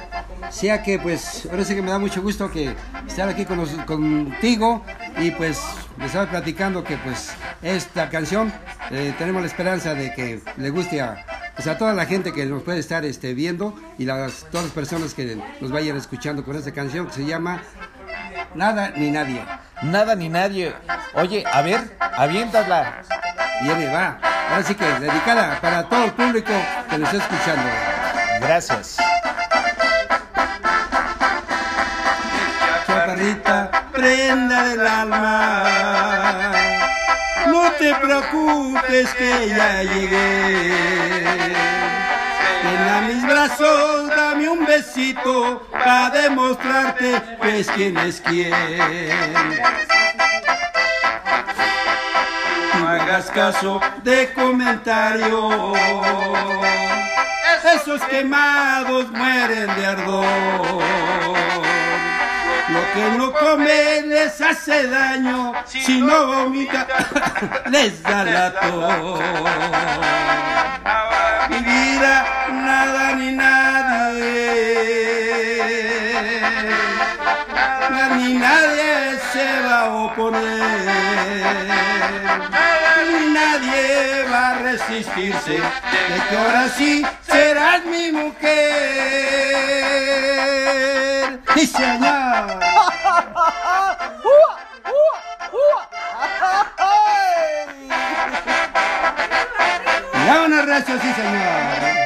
sea 0.49 0.81
que 0.81 0.97
pues 0.97 1.47
ahora 1.51 1.63
sí 1.63 1.75
que 1.75 1.83
me 1.83 1.91
da 1.91 1.99
mucho 1.99 2.23
gusto 2.23 2.49
que 2.49 2.75
estar 3.07 3.29
aquí 3.29 3.45
con 3.45 3.63
contigo 3.85 4.83
y 5.19 5.29
pues 5.29 5.61
les 5.97 6.07
estaba 6.07 6.27
platicando 6.27 6.83
que 6.83 6.97
pues 6.97 7.33
esta 7.61 8.09
canción 8.09 8.51
eh, 8.89 9.13
tenemos 9.19 9.41
la 9.43 9.47
esperanza 9.47 9.93
de 9.93 10.11
que 10.13 10.41
le 10.57 10.69
guste 10.71 11.01
a 11.01 11.23
o 11.57 11.61
sea, 11.61 11.77
toda 11.77 11.93
la 11.93 12.05
gente 12.05 12.33
que 12.33 12.45
nos 12.45 12.63
puede 12.63 12.79
estar 12.79 13.03
este, 13.05 13.33
viendo 13.33 13.73
y 13.97 14.05
las, 14.05 14.45
todas 14.51 14.65
las 14.65 14.73
personas 14.73 15.13
que 15.13 15.37
nos 15.59 15.71
vayan 15.71 15.97
escuchando 15.97 16.43
con 16.43 16.55
esta 16.55 16.71
canción 16.71 17.07
que 17.07 17.13
se 17.13 17.25
llama 17.25 17.61
Nada 18.55 18.91
ni 18.95 19.11
Nadie. 19.11 19.41
Nada 19.81 20.15
ni 20.15 20.27
nadie. 20.27 20.73
Oye, 21.13 21.43
a 21.51 21.61
ver, 21.61 21.97
aviéntala. 21.99 23.01
Viene, 23.61 23.87
va. 23.87 24.19
Ahora 24.49 24.63
sí 24.63 24.73
que 24.75 24.85
dedicada 24.85 25.59
para 25.61 25.87
todo 25.87 26.05
el 26.05 26.11
público 26.13 26.51
que 26.89 26.97
nos 26.97 27.13
está 27.13 27.23
escuchando. 27.25 27.69
Gracias. 28.41 28.97
Chaparrita, 32.87 33.89
prenda 33.91 34.63
del 34.63 34.87
alma 34.87 36.66
no 37.67 37.73
te 37.73 37.93
preocupes 37.95 39.13
que 39.13 39.49
ya 39.49 39.83
llegué. 39.83 40.73
Ven 42.63 43.07
mis 43.07 43.25
brazos, 43.25 44.09
dame 44.09 44.49
un 44.49 44.65
besito 44.65 45.67
para 45.71 46.09
demostrarte 46.09 47.21
pues 47.39 47.69
quién 47.71 47.97
es 47.97 48.21
quién. 48.21 48.51
No 52.79 52.87
hagas 52.87 53.29
caso 53.31 53.81
de 54.03 54.31
comentarios, 54.33 55.77
esos 57.75 58.01
quemados 58.03 59.11
mueren 59.11 59.75
de 59.75 59.85
ardor. 59.85 60.25
Lo 62.69 62.81
que 62.93 63.17
no 63.17 63.31
come 63.31 64.01
les 64.07 64.41
hace 64.41 64.87
daño, 64.87 65.53
si 65.65 66.01
no 66.01 66.27
vomita 66.27 66.85
les 67.71 68.03
da 68.03 68.23
la 68.25 68.51
tos. 68.59 69.21
Mi 71.49 71.59
vida, 71.59 72.25
nada 72.51 73.13
ni 73.15 73.31
nadie, 73.31 74.51
ni 78.17 78.33
nadie 78.33 79.17
se 79.31 79.47
va 79.65 79.79
a 79.79 79.89
oponer, 80.03 80.87
ni 83.09 83.19
nadie 83.31 84.25
va 84.29 84.49
a 84.49 84.53
resistirse, 84.55 85.53
de 85.53 86.17
que 86.29 86.35
ahora 86.37 86.67
sí 86.77 87.05
serás 87.31 87.85
mi 87.85 88.11
mujer. 88.11 88.67
Y 91.55 91.65
señor. 91.65 92.59
Ya 100.25 100.41
una 100.45 100.61
racha, 100.63 100.93
sí, 101.01 101.13
señor. 101.13 101.97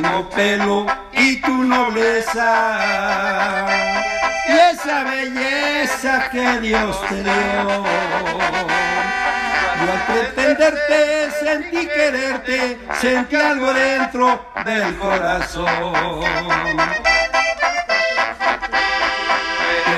No 0.00 0.30
pelo 0.30 0.86
y 1.12 1.40
tu 1.40 1.64
nobleza 1.64 2.46
y 4.48 4.52
esa 4.52 5.04
belleza 5.04 6.30
que 6.30 6.60
Dios 6.60 7.00
te 7.08 7.22
dio 7.22 7.84
Yo 9.80 9.92
al 9.92 10.02
pretenderte 10.06 11.30
sentí 11.42 11.86
quererte, 11.86 12.78
sentí 13.00 13.36
algo 13.36 13.72
dentro 13.72 14.46
del 14.64 14.96
corazón. 14.98 16.22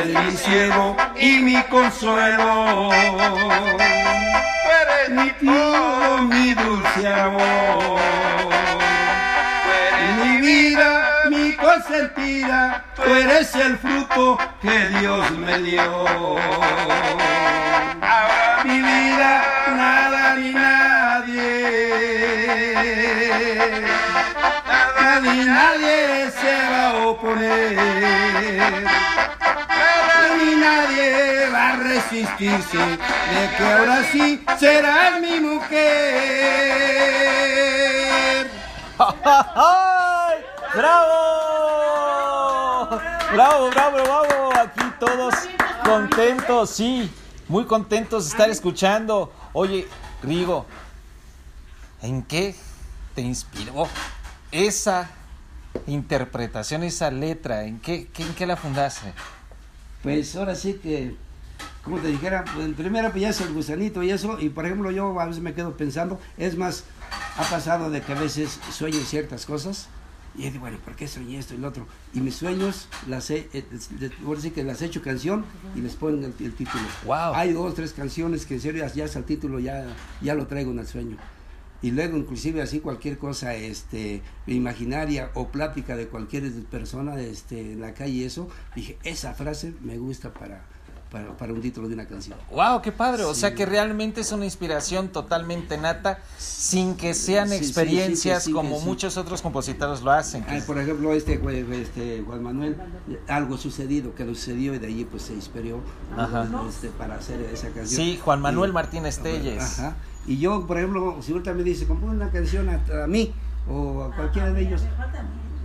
Eres 0.00 0.25
mi 0.25 0.37
cielo 0.37 0.97
y 1.16 1.38
mi 1.40 1.62
consuelo, 1.64 2.90
mi 5.11 5.30
tío, 5.33 6.18
mi 6.23 6.54
dulce 6.54 7.09
amor. 7.09 8.00
Mi 10.23 10.40
vida, 10.40 11.09
mi 11.30 11.52
consentida, 11.54 12.85
tú 12.95 13.14
eres 13.14 13.54
el 13.54 13.76
fruto 13.78 14.38
que 14.62 14.88
Dios 14.88 15.30
me 15.33 15.59
dio. 15.59 16.37
Mi 18.64 18.78
vida, 18.82 19.42
nada 19.76 20.34
ni 20.36 20.52
nadie. 20.52 21.52
Nadie, 25.00 25.44
nadie 25.44 26.30
se 26.30 26.54
va 26.70 26.84
a 26.88 26.92
oponer. 27.06 27.76
Ni 30.38 30.50
nadie 30.56 31.10
va 31.52 31.64
a 31.68 31.76
resistirse 31.76 32.78
de 32.78 33.42
que 33.56 33.64
ahora 33.64 33.98
sí 34.12 34.44
serás 34.58 35.20
mi 35.20 35.40
mujer. 35.40 36.06
¡Bravo! 40.75 41.14
¡Bravo, 43.32 43.70
bravo, 43.70 43.96
bravo! 44.04 44.52
Aquí 44.58 44.84
todos 44.98 45.34
contentos, 45.84 46.70
sí, 46.70 47.10
muy 47.48 47.64
contentos 47.64 48.24
de 48.24 48.30
estar 48.30 48.50
escuchando. 48.50 49.32
Oye, 49.52 49.86
Rigo, 50.22 50.66
¿en 52.02 52.22
qué 52.22 52.54
te 53.14 53.22
inspiró 53.22 53.88
esa 54.50 55.10
interpretación, 55.86 56.82
esa 56.82 57.10
letra? 57.10 57.64
¿En 57.64 57.78
qué, 57.80 58.08
qué- 58.12 58.22
en 58.22 58.34
qué 58.34 58.46
la 58.46 58.56
fundaste? 58.56 59.12
Pues 60.02 60.34
ahora 60.36 60.54
sí 60.54 60.74
que, 60.82 61.16
como 61.82 61.98
te 61.98 62.08
dijera, 62.08 62.44
pues, 62.54 62.68
primero 62.74 63.10
pues 63.10 63.22
ya 63.22 63.30
es 63.30 63.40
el 63.40 63.52
gusanito 63.52 64.02
y 64.02 64.10
eso, 64.10 64.38
y 64.40 64.48
por 64.50 64.66
ejemplo 64.66 64.90
yo 64.90 65.18
a 65.20 65.26
veces 65.26 65.42
me 65.42 65.54
quedo 65.54 65.76
pensando, 65.76 66.20
es 66.36 66.56
más, 66.56 66.84
ha 67.36 67.42
pasado 67.44 67.90
de 67.90 68.02
que 68.02 68.12
a 68.12 68.16
veces 68.20 68.58
sueño 68.72 69.00
ciertas 69.00 69.46
cosas, 69.46 69.88
y 70.38 70.43
yo 70.45 70.50
digo, 70.50 70.61
bueno, 70.61 70.78
¿por 70.85 70.95
qué 70.97 71.09
soñé 71.09 71.38
esto 71.38 71.55
y 71.55 71.59
lo 71.59 71.69
otro? 71.69 71.87
Y 72.14 72.21
mis 72.21 72.35
sueños, 72.35 72.88
las 73.09 73.31
he, 73.31 73.49
eh, 73.52 73.64
de- 73.99 74.11
ahora 74.25 74.40
sí 74.40 74.50
que 74.50 74.64
las 74.64 74.83
he 74.83 74.87
hecho 74.87 75.02
canción 75.02 75.45
y 75.75 75.81
les 75.81 75.95
ponen 75.97 76.25
el, 76.25 76.35
el 76.45 76.52
título. 76.55 76.83
Wow. 77.05 77.35
Hay 77.35 77.52
dos, 77.52 77.75
tres 77.75 77.93
canciones 77.93 78.47
que 78.47 78.55
en 78.55 78.61
serio 78.61 78.87
ya, 78.95 79.05
es 79.05 79.16
el 79.16 79.25
título, 79.25 79.59
ya, 79.61 79.87
ya 80.21 80.35
lo 80.35 80.47
traigo 80.47 80.71
en 80.73 80.78
el 80.81 80.87
sueño. 80.87 81.16
Y 81.83 81.90
luego 81.90 82.16
inclusive 82.16 82.62
así 82.62 82.81
cualquier 82.81 83.19
cosa 83.19 83.55
este 83.55 84.23
imaginaria 84.47 85.31
o 85.35 85.49
plática 85.49 85.95
de 85.97 86.09
cualquier 86.09 86.50
persona 86.64 87.21
este, 87.21 87.73
en 87.73 87.81
la 87.81 87.93
calle 87.93 88.25
eso, 88.25 88.49
dije, 88.75 88.97
esa 89.05 89.35
frase 89.35 89.75
me 89.83 89.99
gusta 89.99 90.33
para, 90.33 90.64
para, 91.16 91.37
para 91.37 91.52
un 91.52 91.61
título 91.62 91.88
de 91.88 91.94
una 91.94 92.06
canción. 92.06 92.37
¡Wow! 92.50 92.82
¡Qué 92.82 92.92
padre! 92.92 93.25
O 93.25 93.35
sea 93.35 93.50
Sí. 93.50 93.54
que 93.56 93.66
realmente 93.66 94.20
es 94.20 94.32
una 94.32 94.44
inspiración 94.44 95.08
totalmente 95.08 95.78
nata, 95.78 96.18
sin 96.38 96.94
que 96.96 97.14
sean 97.14 97.49
Sí, 97.49 97.54
sí, 97.54 97.61
sí, 97.61 97.66
experiencias 97.70 98.44
sí, 98.44 98.52
como 98.52 98.78
sí. 98.78 98.85
muchos 98.85 99.16
otros 99.16 99.40
compositores 99.40 100.02
lo 100.02 100.11
hacen. 100.11 100.44
Ah, 100.49 100.58
por 100.66 100.78
ejemplo, 100.78 101.12
este, 101.12 101.40
este 101.80 102.23
Juan 102.26 102.42
Manuel, 102.42 102.76
algo 103.28 103.56
sucedido, 103.56 104.14
que 104.14 104.25
lo 104.25 104.35
sucedió 104.35 104.75
y 104.75 104.78
de 104.78 104.87
allí 104.88 105.04
pues 105.04 105.23
se 105.23 105.32
inspiró 105.32 105.80
este, 106.68 106.88
para 106.90 107.14
hacer 107.16 107.40
esa 107.52 107.68
canción. 107.68 107.87
Sí, 108.02 108.20
Juan 108.23 108.40
Manuel 108.42 108.70
Y- 108.70 108.75
Martínez 108.75 109.18
Telles. 109.20 109.78
Ajá. 109.78 109.96
Y 110.26 110.38
yo, 110.38 110.66
por 110.66 110.76
ejemplo, 110.78 111.16
si 111.23 111.32
ahorita 111.32 111.54
me 111.54 111.62
dice, 111.62 111.87
compone 111.87 112.12
una 112.16 112.30
canción 112.30 112.68
a, 112.68 112.82
a 113.04 113.06
mí 113.06 113.33
o 113.70 114.02
a 114.05 114.14
cualquiera 114.14 114.52
de 114.52 114.62
ellos. 114.62 114.83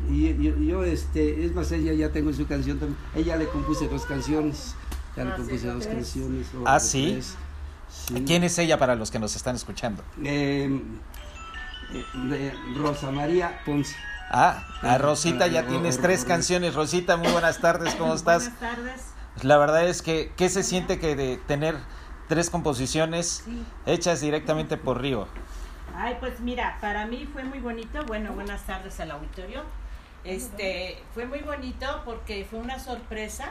Y 0.10 0.34
yo, 0.44 0.58
yo, 0.58 0.84
este, 0.84 1.46
es 1.46 1.54
más, 1.56 1.72
ella 1.72 1.94
ya 1.94 2.10
tengo 2.12 2.32
su 2.34 2.46
canción 2.48 2.78
también. 2.80 2.98
Ella 3.16 3.38
le 3.38 3.48
compuse 3.48 3.88
dos 3.88 4.06
canciones. 4.06 4.76
Ya 5.16 5.26
le 5.26 5.36
compuse 5.36 5.68
dos 5.68 5.86
canciones. 5.88 6.48
o 6.56 6.64
¿Ah, 6.66 6.78
o 6.78 6.80
sí? 6.80 7.20
¿Quién 8.26 8.44
es 8.44 8.58
ella 8.58 8.78
para 8.78 8.96
los 8.96 9.12
que 9.12 9.20
nos 9.20 9.36
están 9.36 9.56
escuchando? 9.56 10.04
Eh, 10.24 10.70
eh, 11.94 12.06
de 12.28 12.54
Rosa 12.78 13.12
María 13.12 13.62
Ponce. 13.66 13.96
Ah, 14.30 14.66
a 14.82 14.98
Rosita 14.98 15.48
ya 15.48 15.62
Ah, 15.62 15.68
tienes 15.68 15.98
ah, 15.98 16.02
tres 16.02 16.24
ah, 16.24 16.28
canciones. 16.28 16.74
Rosita, 16.74 17.18
muy 17.18 17.32
buenas 17.32 17.60
tardes, 17.60 17.94
¿cómo 17.96 18.14
estás? 18.16 18.44
Buenas 18.44 18.60
tardes. 18.60 19.02
La 19.44 19.58
verdad 19.58 19.86
es 19.88 20.02
que, 20.02 20.32
¿qué 20.38 20.48
se 20.50 20.64
siente 20.64 21.00
que 21.00 21.16
de 21.18 21.38
tener 21.48 21.76
tres 22.30 22.50
composiciones 22.50 23.44
Sí. 23.46 23.64
hechas 23.86 24.22
directamente 24.22 24.78
por 24.78 25.02
Río? 25.02 25.28
Ay, 25.96 26.16
pues 26.22 26.40
mira, 26.40 26.78
para 26.80 27.06
mí 27.06 27.28
fue 27.34 27.44
muy 27.44 27.60
bonito. 27.60 28.06
Bueno, 28.06 28.32
buenas 28.32 28.62
tardes 28.66 28.98
al 29.02 29.12
auditorio. 29.12 29.64
Este, 30.24 30.98
fue 31.14 31.26
muy 31.26 31.40
bonito 31.40 31.86
porque 32.06 32.46
fue 32.50 32.60
una 32.60 32.80
sorpresa. 32.80 33.50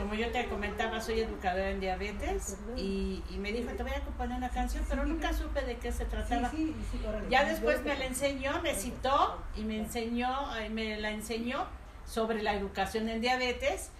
Como 0.00 0.14
yo 0.14 0.30
te 0.30 0.46
comentaba, 0.46 0.98
soy 1.00 1.20
educadora 1.20 1.70
en 1.70 1.78
diabetes 1.78 2.56
y, 2.74 3.22
y 3.30 3.36
me 3.36 3.52
dijo, 3.52 3.70
te 3.72 3.82
voy 3.82 3.92
a 3.92 4.00
componer 4.00 4.38
una 4.38 4.48
canción, 4.48 4.82
pero 4.88 5.04
nunca 5.04 5.32
supe 5.34 5.60
de 5.60 5.76
qué 5.76 5.92
se 5.92 6.06
trataba. 6.06 6.50
Ya 7.28 7.44
después 7.44 7.82
me 7.84 7.94
la 7.96 8.06
enseñó, 8.06 8.62
me 8.62 8.74
citó 8.74 9.36
y 9.56 9.62
me 9.62 9.76
enseñó, 9.76 10.56
eh, 10.56 10.70
me 10.70 10.98
la 10.98 11.10
enseñó 11.10 11.66
sobre 12.06 12.42
la 12.42 12.54
educación 12.54 13.10
en 13.10 13.20
diabetes 13.20 13.90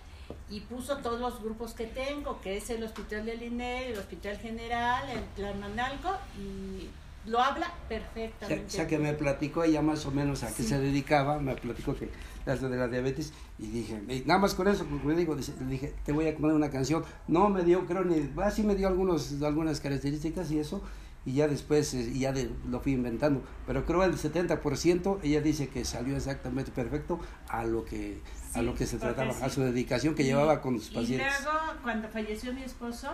y 0.49 0.61
puso 0.61 0.97
todos 0.99 1.21
los 1.21 1.43
grupos 1.43 1.75
que 1.75 1.87
tengo, 1.87 2.41
que 2.41 2.57
es 2.57 2.71
el 2.71 2.83
Hospital 2.83 3.27
del 3.27 3.43
INE, 3.43 3.89
el 3.89 3.99
Hospital 3.99 4.39
General, 4.39 5.09
el 5.11 5.23
Tlalmanalco 5.37 6.17
y 6.39 6.89
lo 7.27 7.41
habla 7.41 7.67
O 7.85 7.89
perfectamente. 7.89 8.71
sea, 8.71 8.87
que 8.87 8.99
me 8.99 9.13
platicó 9.13 9.63
ella 9.65 9.83
más 9.83 10.07
o 10.07 10.11
menos 10.11 10.43
a 10.43 10.49
qué 10.49 10.63
Sí. 10.63 10.69
se 10.71 10.79
dedicaba, 10.79 11.39
me 11.39 11.55
platicó 11.55 11.95
que 11.95 12.09
las 12.47 12.61
de 12.63 12.71
la 12.77 12.89
diabetes 12.89 13.33
y 13.59 13.67
dije, 13.67 14.01
y 14.09 14.21
nada 14.27 14.41
más 14.41 14.55
con 14.55 14.67
eso, 14.69 14.85
porque 14.87 15.07
me 15.07 15.15
digo, 15.15 15.35
le 15.35 15.67
dije, 15.67 15.95
te 16.05 16.13
voy 16.13 16.27
a 16.29 16.37
poner 16.37 16.57
una 16.57 16.71
canción. 16.71 17.05
No 17.29 17.49
me 17.51 17.63
dio, 17.63 17.87
creo 17.87 18.05
ni, 18.05 18.31
así 18.43 18.63
me 18.63 18.75
dio 18.75 18.89
algunos, 18.89 19.43
algunas 19.43 19.81
características 19.81 20.51
y 20.51 20.59
eso, 20.59 20.83
y 21.27 21.35
ya 21.35 21.47
después 21.49 21.93
eh, 21.93 22.11
y 22.15 22.21
ya 22.21 22.33
de- 22.33 22.51
lo 22.67 22.81
fui 22.81 22.93
inventando. 22.93 23.43
Pero 23.67 23.85
creo 23.85 24.03
el 24.05 24.17
70% 24.17 25.21
ella 25.23 25.43
dice 25.43 25.69
que 25.69 25.85
salió 25.85 26.17
exactamente 26.17 26.71
perfecto 26.71 27.21
a 27.49 27.65
lo 27.65 27.85
que 27.85 28.23
a 28.55 28.61
Sí, 28.61 28.65
lo 28.65 28.75
que 28.75 28.87
se 28.87 28.97
trataba, 28.99 29.31
a 29.31 29.49
sí. 29.49 29.55
su 29.57 29.61
dedicación 29.61 30.15
que 30.15 30.23
Y- 30.23 30.27
llevaba 30.27 30.61
con 30.63 30.81
sus 30.81 30.91
Y 30.93 30.95
pacientes. 30.95 31.33
luego, 31.45 31.59
cuando 31.83 32.09
falleció 32.09 32.53
mi 32.55 32.63
esposo, 32.63 33.11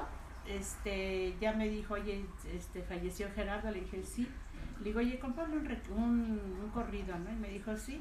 este, 0.49 1.35
ya 1.41 1.53
me 1.53 1.69
dijo, 1.69 1.95
oye, 1.95 2.25
este, 2.55 2.83
falleció 2.83 3.29
Gerardo, 3.35 3.71
le 3.71 3.81
dije, 3.81 4.03
sí. 4.03 4.29
Le 4.79 4.85
digo, 4.85 5.01
oye, 5.01 5.19
compone 5.19 5.57
un, 5.57 5.67
un, 5.97 6.61
un 6.65 6.71
corrido, 6.73 7.17
¿no? 7.19 7.33
Y 7.33 7.37
me 7.37 7.49
dijo, 7.49 7.77
sí. 7.77 8.01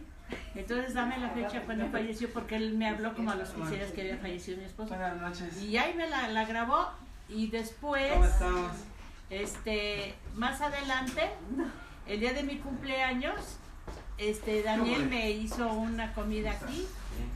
Entonces 0.55 0.93
dame 0.93 1.17
la 1.19 1.29
fecha 1.29 1.61
cuando 1.61 1.87
falleció, 1.89 2.31
porque 2.33 2.55
él 2.55 2.77
me 2.77 2.87
habló 2.89 3.13
como 3.13 3.31
a 3.31 3.35
los 3.35 3.49
15 3.49 3.75
días 3.75 3.91
que 3.91 4.01
había 4.01 4.17
fallecido 4.17 4.57
mi 4.57 4.65
esposo. 4.65 4.89
Buenas 4.89 5.17
noches. 5.21 5.61
Y 5.61 5.77
ahí 5.77 5.93
me 5.93 6.09
la, 6.09 6.27
la 6.29 6.45
grabó 6.45 6.89
y 7.29 7.47
después, 7.47 8.11
¿Cómo 8.11 8.25
estamos? 8.25 8.71
este, 9.29 10.15
más 10.35 10.61
adelante, 10.61 11.29
el 12.07 12.19
día 12.19 12.33
de 12.33 12.43
mi 12.43 12.57
cumpleaños, 12.57 13.57
este, 14.17 14.63
Daniel 14.63 15.07
me 15.07 15.31
hizo 15.31 15.71
una 15.73 16.13
comida 16.13 16.51
aquí 16.51 16.87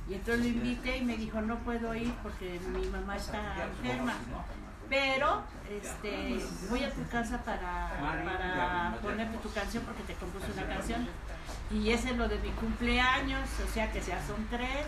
y 0.10 0.13
entonces 0.13 0.45
lo 0.45 0.48
invité 0.48 0.98
y 0.98 1.04
me 1.04 1.17
dijo 1.17 1.41
no 1.41 1.58
puedo 1.60 1.93
ir 1.93 2.12
porque 2.24 2.60
mi 2.74 2.86
mamá 2.88 3.17
está 3.17 3.65
enferma. 3.65 4.13
Pero 4.89 5.43
este, 5.69 6.39
voy 6.69 6.84
a 6.84 6.91
tu 6.91 7.08
casa 7.10 7.38
para, 7.43 7.91
para 7.99 8.97
ponerte 9.02 9.38
tu 9.38 9.52
canción 9.52 9.84
porque 9.84 10.04
te 10.04 10.13
compuse 10.15 10.52
una 10.52 10.67
canción. 10.67 11.08
Y 11.71 11.91
ese 11.91 12.12
es 12.12 12.17
lo 12.17 12.28
de 12.28 12.39
mi 12.39 12.49
cumpleaños, 12.52 13.47
o 13.63 13.71
sea 13.71 13.91
que 13.91 14.02
ya 14.02 14.19
son 14.25 14.47
tres. 14.49 14.88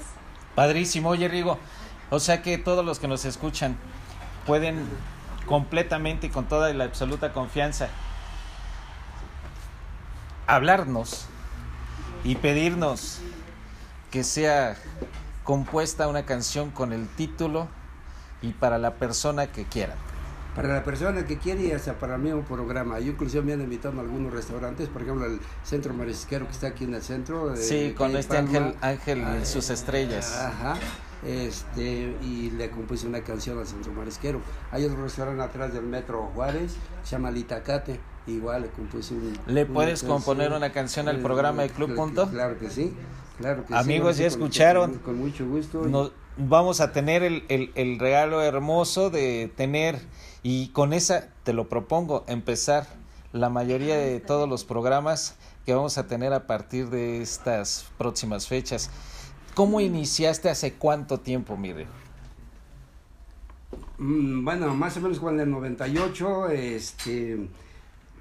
Padrísimo, 0.55 1.09
oye 1.09 1.27
Rigo. 1.27 1.59
O 2.09 2.19
sea 2.19 2.41
que 2.41 2.57
todos 2.57 2.83
los 2.83 2.99
que 2.99 3.07
nos 3.07 3.23
escuchan 3.25 3.77
pueden 4.45 4.85
completamente 5.45 6.27
y 6.27 6.29
con 6.29 6.45
toda 6.45 6.73
la 6.73 6.83
absoluta 6.83 7.31
confianza 7.33 7.89
hablarnos 10.47 11.27
y 12.23 12.35
pedirnos 12.35 13.19
que 14.11 14.23
sea 14.23 14.75
compuesta 15.43 16.07
una 16.07 16.25
canción 16.25 16.71
con 16.71 16.91
el 16.91 17.07
título 17.07 17.69
y 18.41 18.51
para 18.53 18.77
la 18.77 18.95
persona 18.95 19.47
que 19.47 19.65
quieran. 19.65 19.97
Para 20.55 20.67
la 20.67 20.83
persona 20.83 21.25
que 21.25 21.37
quiere 21.37 21.61
y 21.67 21.71
hasta 21.71 21.93
para 21.97 22.15
el 22.15 22.21
mismo 22.21 22.41
programa. 22.41 22.99
Yo 22.99 23.11
inclusive 23.11 23.41
me 23.41 23.53
han 23.53 23.61
invitado 23.61 23.97
a 23.99 24.01
algunos 24.01 24.33
restaurantes, 24.33 24.89
por 24.89 25.01
ejemplo 25.01 25.25
el 25.25 25.39
Centro 25.63 25.93
Marisquero 25.93 26.45
que 26.45 26.51
está 26.51 26.67
aquí 26.67 26.83
en 26.83 26.93
el 26.93 27.01
centro. 27.01 27.49
de 27.51 27.57
Sí, 27.57 27.93
con 27.97 28.15
este 28.17 28.35
Palma. 28.35 28.49
ángel, 28.49 28.75
ángel 28.81 29.23
Ah, 29.23 29.45
sus 29.45 29.69
estrellas. 29.69 30.35
Ajá. 30.37 30.75
Este, 31.25 32.15
y 32.23 32.49
le 32.51 32.69
compuse 32.71 33.07
una 33.07 33.21
canción 33.21 33.57
al 33.59 33.67
Centro 33.67 33.93
Marisquero. 33.93 34.41
Hay 34.71 34.83
otro 34.85 35.03
restaurante 35.03 35.41
atrás 35.41 35.71
del 35.73 35.83
Metro 35.83 36.29
Juárez, 36.33 36.73
se 37.03 37.11
llama 37.11 37.31
Litacate, 37.31 37.99
igual 38.27 38.63
le 38.63 38.69
compuse 38.69 39.13
un, 39.13 39.37
¿Le 39.47 39.63
una 39.63 39.73
puedes 39.73 40.01
canción. 40.01 40.11
componer 40.11 40.51
una 40.51 40.71
canción 40.71 41.07
al 41.07 41.17
Eh, 41.17 41.23
programa 41.23 41.61
de 41.61 41.69
Club 41.69 41.95
Punto? 41.95 42.29
Claro 42.29 42.57
que 42.57 42.69
sí. 42.69 42.93
Claro 43.37 43.61
que 43.65 43.69
sí, 43.69 43.73
Amigos, 43.79 44.15
sí, 44.17 44.23
ya 44.23 44.27
escucharon. 44.27 44.91
Con, 44.95 44.99
con 44.99 45.17
mucho 45.19 45.45
gusto. 45.47 45.85
Nos, 45.85 46.11
vamos 46.37 46.81
a 46.81 46.91
tener 46.91 47.23
el, 47.23 47.43
el, 47.49 47.71
el 47.75 47.99
regalo 47.99 48.41
hermoso 48.41 49.09
de 49.09 49.51
tener, 49.55 49.99
y 50.43 50.69
con 50.69 50.93
esa 50.93 51.29
te 51.43 51.53
lo 51.53 51.69
propongo, 51.69 52.23
empezar 52.27 52.87
la 53.33 53.49
mayoría 53.49 53.97
de 53.97 54.19
todos 54.19 54.47
los 54.49 54.63
programas 54.63 55.37
que 55.65 55.73
vamos 55.73 55.97
a 55.97 56.07
tener 56.07 56.33
a 56.33 56.47
partir 56.47 56.89
de 56.89 57.21
estas 57.21 57.85
próximas 57.97 58.47
fechas. 58.47 58.89
¿Cómo 59.53 59.81
iniciaste 59.81 60.49
hace 60.49 60.73
cuánto 60.73 61.19
tiempo, 61.19 61.57
mire? 61.57 61.87
Mm, 63.97 64.43
Bueno, 64.43 64.73
más 64.75 64.97
o 64.97 65.01
menos 65.01 65.19
cuando 65.19 65.43
en 65.43 65.49
el 65.49 65.53
98, 65.53 66.49
este, 66.49 67.47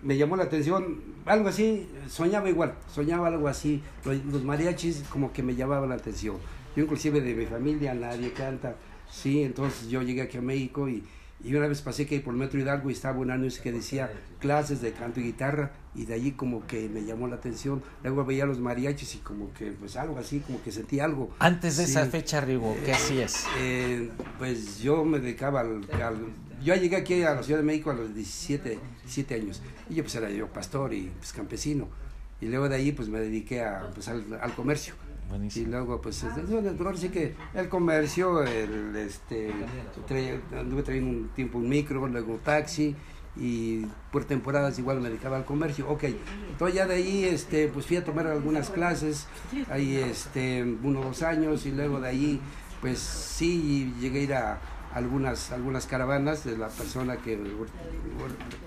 me 0.02 0.16
llamó 0.16 0.36
la 0.36 0.44
atención, 0.44 1.02
algo 1.26 1.48
así, 1.48 1.88
soñaba 2.08 2.48
igual, 2.48 2.74
soñaba 2.92 3.28
algo 3.28 3.48
así, 3.48 3.82
los, 4.04 4.24
los 4.26 4.44
mariachis 4.44 5.04
como 5.10 5.32
que 5.32 5.42
me 5.42 5.54
llamaban 5.54 5.88
la 5.88 5.96
atención. 5.96 6.36
Yo 6.76 6.84
inclusive 6.84 7.20
de 7.20 7.34
mi 7.34 7.46
familia 7.46 7.94
nadie 7.94 8.32
canta, 8.32 8.76
sí, 9.10 9.42
entonces 9.42 9.88
yo 9.88 10.02
llegué 10.02 10.22
aquí 10.22 10.38
a 10.38 10.42
México 10.42 10.88
y, 10.88 11.02
y 11.42 11.54
una 11.54 11.66
vez 11.66 11.80
pasé 11.82 12.06
que 12.06 12.20
por 12.20 12.34
Metro 12.34 12.60
Hidalgo 12.60 12.90
y 12.90 12.92
estaba 12.92 13.18
un 13.18 13.30
anuncio 13.30 13.62
que 13.62 13.72
decía 13.72 14.10
clases 14.38 14.80
de 14.80 14.92
canto 14.92 15.20
y 15.20 15.24
guitarra 15.24 15.72
y 15.94 16.04
de 16.04 16.14
allí 16.14 16.32
como 16.32 16.66
que 16.66 16.88
me 16.88 17.02
llamó 17.04 17.26
la 17.26 17.36
atención. 17.36 17.82
Luego 18.04 18.24
veía 18.24 18.46
los 18.46 18.60
mariachis 18.60 19.16
y 19.16 19.18
como 19.18 19.52
que 19.54 19.72
pues 19.72 19.96
algo 19.96 20.18
así, 20.18 20.38
como 20.40 20.62
que 20.62 20.70
sentí 20.70 21.00
algo. 21.00 21.30
Antes 21.40 21.76
de 21.78 21.86
Sí. 21.86 21.90
esa 21.92 22.06
fecha, 22.06 22.40
Rigo, 22.40 22.76
¿qué 22.84 22.92
hacías? 22.92 23.46
Eh, 23.58 24.08
pues 24.38 24.78
yo 24.80 25.04
me 25.04 25.18
dedicaba 25.18 25.60
al, 25.60 25.80
al- 26.00 26.26
Yo 26.62 26.74
llegué 26.76 26.96
aquí 26.96 27.22
a 27.22 27.34
la 27.34 27.42
Ciudad 27.42 27.58
de 27.60 27.66
México 27.66 27.90
a 27.90 27.94
los 27.94 28.14
17, 28.14 28.78
17 29.02 29.34
años. 29.34 29.60
Y 29.88 29.94
yo 29.96 30.04
pues 30.04 30.14
era 30.14 30.30
yo 30.30 30.46
pastor 30.46 30.92
y 30.94 31.10
pues 31.18 31.32
campesino. 31.32 31.88
Y 32.40 32.46
luego 32.46 32.68
de 32.68 32.76
ahí 32.76 32.92
pues 32.92 33.08
me 33.08 33.18
dediqué 33.18 33.62
a, 33.62 33.90
pues, 33.94 34.06
al, 34.08 34.22
al 34.40 34.54
comercio. 34.54 34.94
Y 35.30 35.32
Buenísimo. 35.32 35.68
luego 35.70 36.00
pues 36.00 36.24
es- 36.24 36.36
es- 36.36 36.80
ahora 36.80 36.96
sí 36.96 37.08
que 37.08 37.36
el 37.54 37.68
comercio, 37.68 38.42
el, 38.42 38.96
este, 38.96 39.52
anduve 40.58 40.82
trayendo 40.82 41.10
un 41.10 41.28
tiempo 41.28 41.58
un 41.58 41.68
micro, 41.68 42.08
luego 42.08 42.40
taxi 42.44 42.96
y 43.36 43.86
por 44.10 44.24
temporadas 44.24 44.76
igual 44.80 45.00
me 45.00 45.08
dedicaba 45.08 45.36
al 45.36 45.44
comercio. 45.44 45.88
Ok, 45.88 46.02
entonces 46.50 46.74
ya 46.74 46.86
de 46.88 46.94
ahí 46.96 47.24
este, 47.24 47.68
pues 47.68 47.86
fui 47.86 47.96
a 47.96 48.04
tomar 48.04 48.26
algunas 48.26 48.70
clases, 48.70 49.28
ahí 49.70 49.96
este, 49.98 50.64
unos 50.82 51.04
dos 51.04 51.22
años 51.22 51.64
y 51.64 51.70
luego 51.70 52.00
de 52.00 52.08
ahí 52.08 52.40
pues 52.80 52.98
sí 52.98 53.94
llegué 54.00 54.18
a 54.18 54.22
ir 54.22 54.34
a 54.34 54.60
algunas, 54.94 55.52
algunas 55.52 55.86
caravanas 55.86 56.42
de 56.44 56.58
la 56.58 56.66
persona 56.68 57.18
que, 57.18 57.38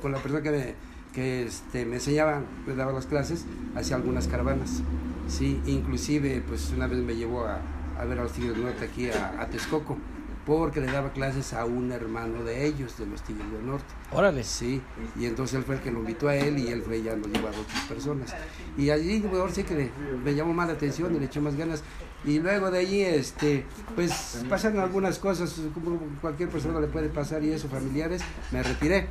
con 0.02 0.14
la 0.14 0.20
persona 0.20 0.42
que 0.42 0.52
me, 0.52 0.76
que 1.14 1.44
este, 1.46 1.86
me 1.86 1.96
enseñaba, 1.96 2.42
me 2.66 2.76
daba 2.76 2.92
las 2.92 3.06
clases, 3.06 3.46
hacía 3.76 3.96
algunas 3.96 4.28
caravanas. 4.28 4.82
Sí, 5.28 5.62
inclusive 5.66 6.44
pues 6.48 6.72
una 6.76 6.88
vez 6.88 7.00
me 7.00 7.16
llevó 7.16 7.46
a, 7.46 7.60
a 8.00 8.06
ver 8.06 8.20
a 8.20 8.24
los 8.24 8.34
Tigres 8.34 8.54
del 8.56 8.64
Norte 8.64 8.86
aquí 8.86 9.10
a, 9.10 9.40
a 9.42 9.48
Texcoco, 9.48 9.98
porque 10.46 10.82
le 10.82 10.88
daba 10.88 11.14
clases 11.14 11.54
a 11.54 11.64
un 11.64 11.92
hermano 11.94 12.44
de 12.44 12.66
ellos, 12.66 12.98
de 12.98 13.06
los 13.06 13.22
Tigres 13.22 13.50
del 13.52 13.66
Norte. 13.66 13.86
Órale. 14.12 14.44
Sí, 14.44 14.82
y 15.18 15.26
entonces 15.26 15.56
él 15.58 15.64
fue 15.64 15.76
el 15.76 15.82
que 15.82 15.92
lo 15.92 16.00
invitó 16.00 16.28
a 16.28 16.36
él 16.36 16.58
y 16.60 16.68
él 16.68 16.82
fue 16.82 17.02
ya 17.02 17.16
nos 17.16 17.28
llevó 17.28 17.48
a 17.48 17.52
otras 17.52 17.82
personas. 17.88 18.34
Y 18.78 18.90
allí, 18.90 19.24
ahora 19.32 19.54
sí 19.54 19.64
que 19.64 19.76
le- 19.76 19.92
me 20.26 20.36
llamó 20.36 20.54
más 20.54 20.68
la 20.68 20.74
atención 20.74 21.16
y 21.16 21.20
le 21.20 21.26
echó 21.28 21.40
más 21.42 21.56
ganas. 21.56 21.84
Y 22.26 22.40
luego 22.40 22.72
de 22.72 22.80
allí, 22.80 23.02
este, 23.02 23.66
pues 23.96 24.44
pasaron 24.50 24.80
algunas 24.80 25.20
cosas, 25.20 25.62
como 25.74 25.98
cualquier 26.22 26.50
persona 26.50 26.80
le 26.80 26.88
puede 26.88 27.10
pasar 27.10 27.44
y 27.44 27.52
eso, 27.52 27.68
familiares, 27.70 28.22
me 28.52 28.64
retiré. 28.64 29.08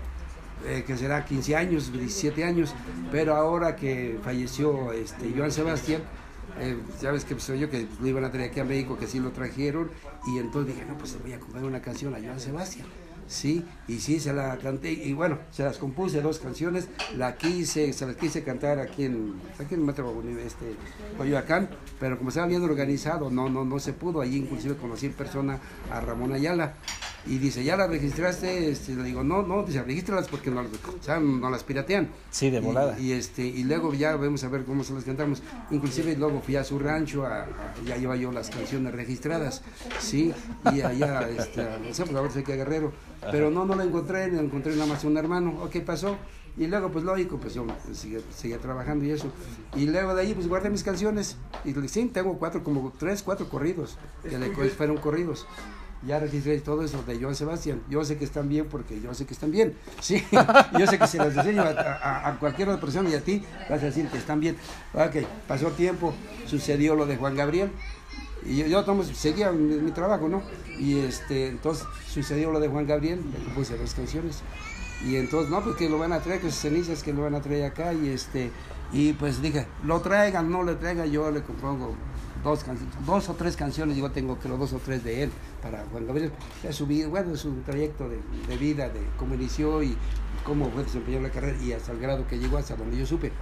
Eh, 0.66 0.84
que 0.86 0.96
será 0.96 1.24
15 1.24 1.56
años, 1.56 1.92
17 1.92 2.44
años, 2.44 2.74
pero 3.10 3.34
ahora 3.34 3.76
que 3.76 4.18
falleció 4.22 4.92
este, 4.92 5.32
Joan 5.36 5.50
Sebastián, 5.50 6.02
eh, 6.58 6.76
ya 7.00 7.12
ves 7.12 7.24
que 7.24 7.38
soy 7.40 7.60
yo 7.60 7.70
que 7.70 7.86
lo 8.00 8.06
iban 8.06 8.24
a 8.24 8.30
traer 8.30 8.50
aquí 8.50 8.60
a 8.60 8.64
México, 8.64 8.98
que 8.98 9.06
sí 9.06 9.20
lo 9.20 9.30
trajeron, 9.30 9.90
y 10.26 10.38
entonces 10.38 10.74
dije, 10.74 10.86
no, 10.86 10.96
pues 10.98 11.16
voy 11.20 11.32
a 11.32 11.40
comprar 11.40 11.64
una 11.64 11.80
canción 11.80 12.14
a 12.14 12.18
Joan 12.18 12.40
Sebastián. 12.40 12.86
Sí, 13.26 13.64
y 13.88 13.98
sí, 14.00 14.20
se 14.20 14.32
la 14.34 14.58
canté, 14.58 14.92
y 14.92 15.14
bueno, 15.14 15.38
se 15.50 15.62
las 15.62 15.78
compuse 15.78 16.20
dos 16.20 16.38
canciones, 16.38 16.88
la 17.16 17.36
quise, 17.36 17.92
se 17.92 18.06
las 18.06 18.16
quise 18.16 18.42
cantar 18.42 18.78
aquí 18.78 19.04
en, 19.04 19.40
aquí 19.58 19.74
en 19.74 19.86
Metro 19.86 20.22
este, 20.44 20.74
Coyoacán, 21.16 21.70
pero 21.98 22.18
como 22.18 22.28
estaba 22.28 22.46
bien 22.46 22.62
organizado, 22.62 23.30
no, 23.30 23.48
no, 23.48 23.64
no 23.64 23.78
se 23.78 23.94
pudo, 23.94 24.20
allí 24.20 24.36
inclusive 24.36 24.76
conocí 24.76 25.06
en 25.06 25.12
persona 25.14 25.60
a 25.90 26.00
Ramón 26.00 26.32
Ayala, 26.32 26.74
y 27.26 27.38
dice, 27.38 27.62
¿ya 27.62 27.76
las 27.76 27.88
registraste? 27.88 28.70
Este, 28.70 28.94
le 28.94 29.04
digo, 29.04 29.22
no, 29.22 29.42
no, 29.42 29.62
dice, 29.62 29.82
regístralas 29.82 30.28
porque 30.28 30.50
no, 30.50 30.60
o 30.62 31.02
sea, 31.02 31.20
no 31.20 31.50
las 31.50 31.62
piratean. 31.64 32.08
Sí, 32.30 32.50
de 32.50 32.58
Y- 32.58 32.60
volada. 32.60 32.98
Y, 32.98 33.12
este, 33.12 33.42
y 33.46 33.64
luego 33.64 33.94
ya 33.94 34.16
vamos 34.16 34.42
a 34.44 34.48
ver 34.48 34.64
cómo 34.64 34.82
se 34.84 34.92
las 34.92 35.04
cantamos. 35.04 35.42
Inclusive 35.70 36.16
luego 36.16 36.40
fui 36.40 36.56
a 36.56 36.64
su 36.64 36.78
rancho, 36.78 37.24
a, 37.26 37.42
a- 37.44 37.48
ya 37.86 37.96
lleva 37.96 38.16
yo 38.16 38.32
las 38.32 38.50
canciones 38.50 38.92
registradas, 38.94 39.62
sí, 40.00 40.32
y 40.72 40.80
allá, 40.80 41.28
este, 41.28 41.62
no 41.86 41.94
sé, 41.94 42.04
pues 42.04 42.16
ahora 42.16 42.30
sé 42.30 42.42
que 42.42 42.56
Guerrero, 42.56 42.92
pero 43.30 43.50
no, 43.50 43.64
no 43.64 43.74
la 43.76 43.84
encontré, 43.84 44.28
no 44.30 44.40
encontré 44.40 44.72
nada 44.74 44.86
más 44.86 45.04
un 45.04 45.16
hermano, 45.16 45.58
¿o 45.62 45.70
qué 45.70 45.80
pasó? 45.80 46.16
Y 46.54 46.66
luego, 46.66 46.90
pues 46.90 47.02
lógico, 47.04 47.38
pues 47.38 47.54
yo 47.54 47.66
pues, 47.66 47.96
seguía, 47.96 48.18
seguía 48.36 48.58
trabajando 48.58 49.06
y 49.06 49.10
eso. 49.10 49.28
Y 49.74 49.86
luego 49.86 50.14
de 50.14 50.20
ahí, 50.20 50.34
pues 50.34 50.48
guardé 50.48 50.68
mis 50.68 50.82
canciones. 50.82 51.38
Y 51.64 51.72
le- 51.72 51.88
sí, 51.88 52.04
tengo 52.12 52.36
cuatro, 52.38 52.62
como 52.62 52.92
tres, 52.98 53.22
cuatro 53.22 53.48
corridos, 53.48 53.96
que 54.22 54.36
le 54.38 54.50
fueron 54.68 54.98
corridos. 54.98 55.46
Ya 56.06 56.18
registré 56.18 56.58
todo 56.60 56.82
eso 56.82 57.02
de 57.04 57.20
Joan 57.20 57.34
Sebastián. 57.36 57.80
Yo 57.88 58.04
sé 58.04 58.16
que 58.18 58.24
están 58.24 58.48
bien 58.48 58.66
porque 58.68 59.00
yo 59.00 59.14
sé 59.14 59.24
que 59.26 59.34
están 59.34 59.50
bien. 59.52 59.74
Sí, 60.00 60.22
yo 60.78 60.86
sé 60.86 60.98
que 60.98 61.06
si 61.06 61.16
las 61.18 61.36
enseño 61.36 61.62
a, 61.62 61.68
a- 61.68 62.28
a 62.28 62.38
cualquier 62.38 62.68
otra 62.70 62.80
persona 62.80 63.08
y 63.10 63.14
a 63.14 63.20
ti, 63.20 63.42
vas 63.70 63.82
a 63.82 63.86
decir 63.86 64.08
que 64.08 64.18
están 64.18 64.40
bien. 64.40 64.56
Ok, 64.94 65.24
pasó 65.46 65.68
tiempo, 65.70 66.12
sucedió 66.46 66.94
lo 66.96 67.06
de 67.06 67.16
Juan 67.16 67.36
Gabriel. 67.36 67.70
Y 68.44 68.56
yo, 68.56 68.66
yo 68.66 68.84
tomo- 68.84 69.04
seguía 69.04 69.52
mi, 69.52 69.76
mi 69.76 69.92
trabajo, 69.92 70.28
¿no? 70.28 70.42
Y 70.78 70.98
este, 70.98 71.46
entonces 71.48 71.86
sucedió 72.08 72.50
lo 72.50 72.58
de 72.58 72.66
Juan 72.68 72.86
Gabriel, 72.86 73.20
le 73.32 73.44
compuse 73.44 73.78
dos 73.78 73.94
canciones. 73.94 74.40
Y 75.06 75.14
entonces, 75.16 75.50
no, 75.50 75.62
pues 75.62 75.76
que 75.76 75.88
lo 75.88 75.98
van 75.98 76.12
a 76.12 76.18
traer, 76.20 76.40
que 76.40 76.50
sus 76.50 76.60
cenizas 76.60 77.02
que 77.04 77.12
lo 77.12 77.22
van 77.22 77.34
a 77.36 77.40
traer 77.40 77.64
acá. 77.66 77.92
Y 77.94 78.08
este, 78.08 78.50
y 78.92 79.12
pues 79.12 79.40
dije, 79.40 79.66
lo 79.84 80.00
traigan, 80.00 80.50
no 80.50 80.64
le 80.64 80.74
traigan, 80.74 81.10
yo 81.12 81.30
le 81.30 81.42
compongo 81.42 81.94
dos, 82.42 82.64
dos 83.06 83.28
o 83.28 83.34
tres 83.34 83.56
canciones, 83.56 83.96
yo 83.96 84.10
tengo 84.10 84.36
creo 84.36 84.56
dos 84.56 84.72
o 84.72 84.78
tres 84.78 85.04
de 85.04 85.24
él 85.24 85.30
para 85.62 85.84
Juan 85.90 86.06
Gabriel. 86.06 86.32
Es 86.62 86.76
su 86.76 86.86
vida, 86.86 87.08
bueno, 87.08 87.34
es 87.34 87.40
su 87.40 87.52
trayecto 87.62 88.08
de, 88.08 88.18
de 88.48 88.56
vida, 88.56 88.88
de 88.88 89.00
cómo 89.18 89.34
inició 89.34 89.82
y 89.82 89.96
cómo 90.44 90.70
fue 90.70 90.84
desempeñando 90.84 91.28
la 91.28 91.34
carrera 91.34 91.58
y 91.62 91.72
hasta 91.72 91.92
el 91.92 92.00
grado 92.00 92.26
que 92.26 92.38
llegó, 92.38 92.58
hasta 92.58 92.76
donde 92.76 92.96
yo 92.98 93.06
supe. 93.06 93.32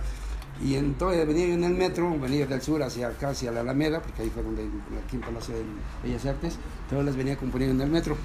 Y 0.63 0.75
entonces 0.75 1.27
venía 1.27 1.47
yo 1.47 1.55
en 1.55 1.65
el 1.65 1.73
metro, 1.73 2.19
venía 2.19 2.47
del 2.47 2.61
sur 2.61 2.83
hacia 2.83 3.09
acá, 3.09 3.31
hacia 3.31 3.51
la 3.51 3.61
Alameda, 3.61 4.03
porque 4.03 4.23
ahí 4.23 4.31
fue 4.31 4.43
donde, 4.43 4.69
aquí 5.03 5.17
en 5.17 5.23
Palacio 5.23 5.55
de 5.55 5.63
Bellas 6.03 6.27
Artes, 6.27 6.59
todas 6.91 7.05
las 7.05 7.17
venía 7.17 7.37
componiendo 7.37 7.83
en 7.83 7.89
el 7.89 7.93
metro. 7.93 8.17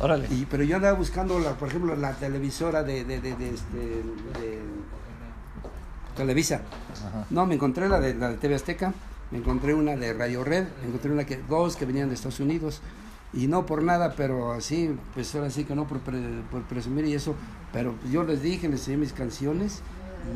Órale. 0.00 0.26
Y, 0.30 0.46
pero 0.46 0.64
yo 0.64 0.76
andaba 0.76 0.96
buscando, 0.96 1.38
la, 1.38 1.52
por 1.52 1.68
ejemplo, 1.68 1.94
la 1.94 2.14
televisora 2.14 2.82
de, 2.82 3.04
de, 3.04 3.20
de, 3.20 3.36
de, 3.36 3.50
este, 3.50 3.76
de 3.76 4.60
Televisa. 6.16 6.62
Ajá. 6.92 7.26
No, 7.28 7.44
me 7.44 7.56
encontré 7.56 7.88
la 7.90 8.00
de, 8.00 8.14
la 8.14 8.30
de 8.30 8.36
TV 8.38 8.54
Azteca, 8.54 8.94
me 9.32 9.38
encontré 9.38 9.74
una 9.74 9.96
de 9.96 10.12
Radio 10.12 10.44
Red, 10.44 10.66
me 10.82 10.88
encontré 10.88 11.10
una 11.10 11.24
que, 11.24 11.38
dos 11.48 11.74
que 11.76 11.86
venían 11.86 12.08
de 12.08 12.14
Estados 12.14 12.38
Unidos. 12.40 12.80
Y 13.34 13.46
no 13.46 13.64
por 13.64 13.82
nada, 13.82 14.14
pero 14.14 14.52
así, 14.52 14.94
pues 15.14 15.34
ahora 15.34 15.48
sí 15.48 15.64
que 15.64 15.74
no 15.74 15.88
por, 15.88 16.00
pre- 16.00 16.42
por 16.50 16.64
presumir 16.64 17.06
y 17.06 17.14
eso, 17.14 17.34
pero 17.72 17.94
yo 18.10 18.24
les 18.24 18.42
dije, 18.42 18.68
les 18.68 18.80
enseñé 18.80 18.98
mis 18.98 19.14
canciones 19.14 19.80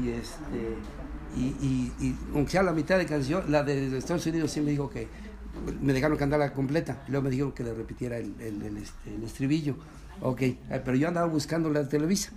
y 0.02 0.08
este 0.08 0.76
y, 1.36 1.92
aunque 2.34 2.52
sea 2.52 2.62
la 2.62 2.72
mitad 2.72 2.96
de 2.96 3.04
canción, 3.04 3.44
la 3.52 3.62
de, 3.62 3.98
Estados 3.98 4.24
Unidos 4.26 4.50
sí 4.50 4.62
me 4.62 4.70
dijo 4.70 4.88
que 4.88 5.08
me 5.82 5.92
dejaron 5.92 6.16
cantarla 6.16 6.54
completa, 6.54 7.04
luego 7.08 7.24
me 7.24 7.30
dijeron 7.30 7.52
que 7.52 7.64
le 7.64 7.74
repitiera 7.74 8.16
el, 8.16 8.34
el, 8.40 8.62
el, 8.62 8.78
este, 8.78 9.14
el 9.14 9.22
estribillo. 9.22 9.76
Ok, 10.22 10.42
eh, 10.42 10.56
pero 10.84 10.96
yo 10.96 11.08
andaba 11.08 11.26
buscando 11.26 11.70
la 11.70 11.88
Televisa. 11.88 12.32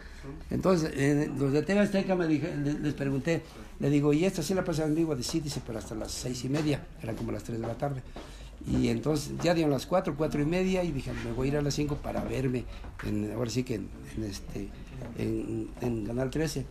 Entonces, 0.49 0.91
los 1.37 1.51
de 1.53 1.61
TV 1.63 1.79
Azteca 1.79 2.15
me 2.15 2.27
dije, 2.27 2.55
le- 2.57 2.79
les, 2.79 2.93
pregunté, 2.93 3.41
le 3.79 3.89
digo, 3.89 4.11
¿y 4.13 4.25
esta 4.25 4.43
sí 4.43 4.53
la 4.53 4.63
pasan 4.63 4.89
en 4.89 4.95
vivo? 4.95 5.15
De 5.15 5.23
sí, 5.23 5.39
dice, 5.39 5.61
pero 5.65 5.79
hasta 5.79 5.95
las 5.95 6.11
seis 6.11 6.43
y 6.43 6.49
media, 6.49 6.85
eran 7.01 7.15
como 7.15 7.31
las 7.31 7.43
tres 7.43 7.59
de 7.59 7.67
la 7.67 7.75
tarde. 7.75 8.01
Y 8.69 8.89
entonces 8.89 9.33
ya 9.41 9.53
dieron 9.53 9.71
las 9.71 9.85
cuatro, 9.85 10.15
cuatro 10.17 10.41
y 10.41 10.45
media 10.45 10.83
y 10.83 10.91
dije, 10.91 11.11
me 11.25 11.31
voy 11.31 11.47
a 11.47 11.51
ir 11.51 11.57
a 11.57 11.61
las 11.61 11.73
cinco 11.73 11.95
para 11.95 12.21
verme, 12.23 12.65
en, 13.07 13.31
ahora 13.31 13.49
sí 13.49 13.63
que 13.63 13.75
en, 13.75 13.87
este, 14.23 14.67
en, 15.17 15.69
en 15.81 16.05
Canal 16.05 16.29
13. 16.29 16.65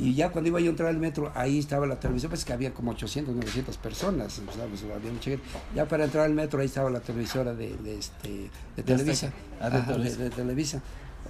Y 0.00 0.14
ya 0.14 0.30
cuando 0.30 0.48
iba 0.48 0.60
yo 0.60 0.68
a 0.68 0.70
entrar 0.70 0.88
al 0.88 0.96
metro, 0.96 1.30
ahí 1.34 1.58
estaba 1.58 1.86
la 1.86 2.00
televisión, 2.00 2.30
pues 2.30 2.46
que 2.46 2.54
había 2.54 2.72
como 2.72 2.92
800, 2.92 3.34
900 3.34 3.76
personas, 3.76 4.32
¿sabes? 4.56 4.82
había 4.84 5.12
mucha 5.12 5.30
gente. 5.30 5.44
Ya 5.74 5.86
para 5.86 6.04
entrar 6.04 6.24
al 6.24 6.32
metro, 6.32 6.58
ahí 6.60 6.66
estaba 6.66 6.88
la 6.88 7.00
televisora 7.00 7.52
de, 7.54 7.76
de, 7.76 7.98
este, 7.98 8.50
de 8.76 8.82
Televisa. 8.82 9.30
Ah, 9.60 9.68
de 9.68 9.76
Ajá, 9.76 9.92
Televisa. 9.92 10.16
de 10.22 10.30
Televisa. 10.30 10.82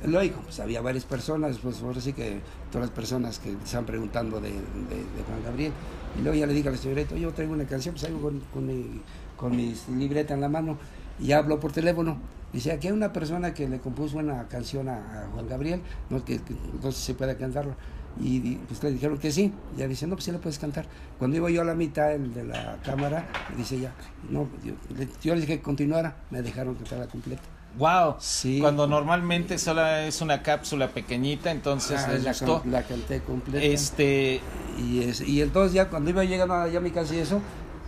Lógico, 0.06 0.40
pues 0.42 0.60
había 0.60 0.80
varias 0.80 1.04
personas, 1.04 1.58
pues 1.58 1.82
ahora 1.82 2.00
sí 2.00 2.12
que 2.12 2.40
todas 2.70 2.88
las 2.88 2.94
personas 2.94 3.40
que 3.40 3.50
estaban 3.52 3.86
preguntando 3.86 4.40
de, 4.40 4.50
de, 4.50 4.56
de 4.56 5.22
Juan 5.26 5.42
Gabriel. 5.44 5.72
Y 6.16 6.22
luego 6.22 6.38
ya 6.38 6.46
le 6.46 6.54
dije 6.54 6.68
a 6.68 6.72
la 6.72 6.78
señorita, 6.78 7.16
yo 7.16 7.32
traigo 7.32 7.52
una 7.52 7.66
canción, 7.66 7.94
pues 7.94 8.02
salgo 8.02 8.20
con, 8.20 8.40
con 8.54 8.66
mi, 8.66 9.00
con 9.36 9.56
mi 9.56 9.74
libreta 9.98 10.32
en 10.34 10.40
la 10.40 10.48
mano 10.48 10.78
y 11.18 11.26
ya 11.26 11.38
habló 11.38 11.58
por 11.58 11.72
teléfono. 11.72 12.18
Dice, 12.52 12.72
aquí 12.72 12.86
hay 12.88 12.92
una 12.92 13.12
persona 13.12 13.52
que 13.52 13.68
le 13.68 13.78
compuso 13.80 14.18
una 14.18 14.48
canción 14.48 14.88
a, 14.88 15.24
a 15.24 15.28
Juan 15.32 15.48
Gabriel, 15.48 15.82
no, 16.08 16.24
que, 16.24 16.38
que 16.38 16.54
si 16.92 17.02
se 17.02 17.14
puede 17.14 17.36
cantarlo. 17.36 17.74
Y, 18.18 18.56
pues 18.56 18.82
le 18.82 18.90
dijeron 18.92 19.18
que 19.18 19.30
sí. 19.30 19.52
Y 19.76 19.80
ya 19.80 19.86
dice, 19.88 20.06
no, 20.06 20.14
pues 20.16 20.24
sí 20.24 20.32
la 20.32 20.38
puedes 20.38 20.58
cantar. 20.58 20.86
Cuando 21.18 21.36
iba 21.36 21.50
yo 21.50 21.62
a 21.62 21.64
la 21.64 21.74
mitad 21.74 22.12
el 22.12 22.34
de 22.34 22.44
la 22.44 22.76
cámara, 22.84 23.26
me 23.50 23.56
dice 23.56 23.78
ya, 23.78 23.92
no, 24.28 24.48
yo, 24.64 24.72
le- 24.96 25.08
yo 25.22 25.34
le 25.34 25.40
dije 25.42 25.56
que 25.58 25.62
continuara, 25.62 26.16
me 26.30 26.42
dejaron 26.42 26.74
cantarla 26.74 27.06
completa. 27.06 27.42
Wow. 27.78 28.16
Sí. 28.18 28.58
Cuando 28.60 28.88
normalmente 28.88 29.56
solo 29.56 29.86
es 29.86 30.20
una 30.20 30.42
cápsula 30.42 30.88
pequeñita, 30.88 31.52
entonces 31.52 32.00
Ah, 32.04 32.12
les 32.12 32.24
la, 32.24 32.30
gustó. 32.32 32.62
can- 32.62 32.72
la 32.72 32.82
canté 32.82 33.20
completa. 33.20 33.64
Este, 33.64 34.40
Y, 34.78 35.02
es- 35.04 35.20
y 35.20 35.40
entonces 35.40 35.72
ya 35.74 35.88
cuando 35.88 36.10
iba 36.10 36.24
llegando 36.24 36.54
allá 36.54 36.78
a 36.78 36.82
mi 36.82 36.90
casa 36.90 37.14
y 37.14 37.18
eso, 37.18 37.40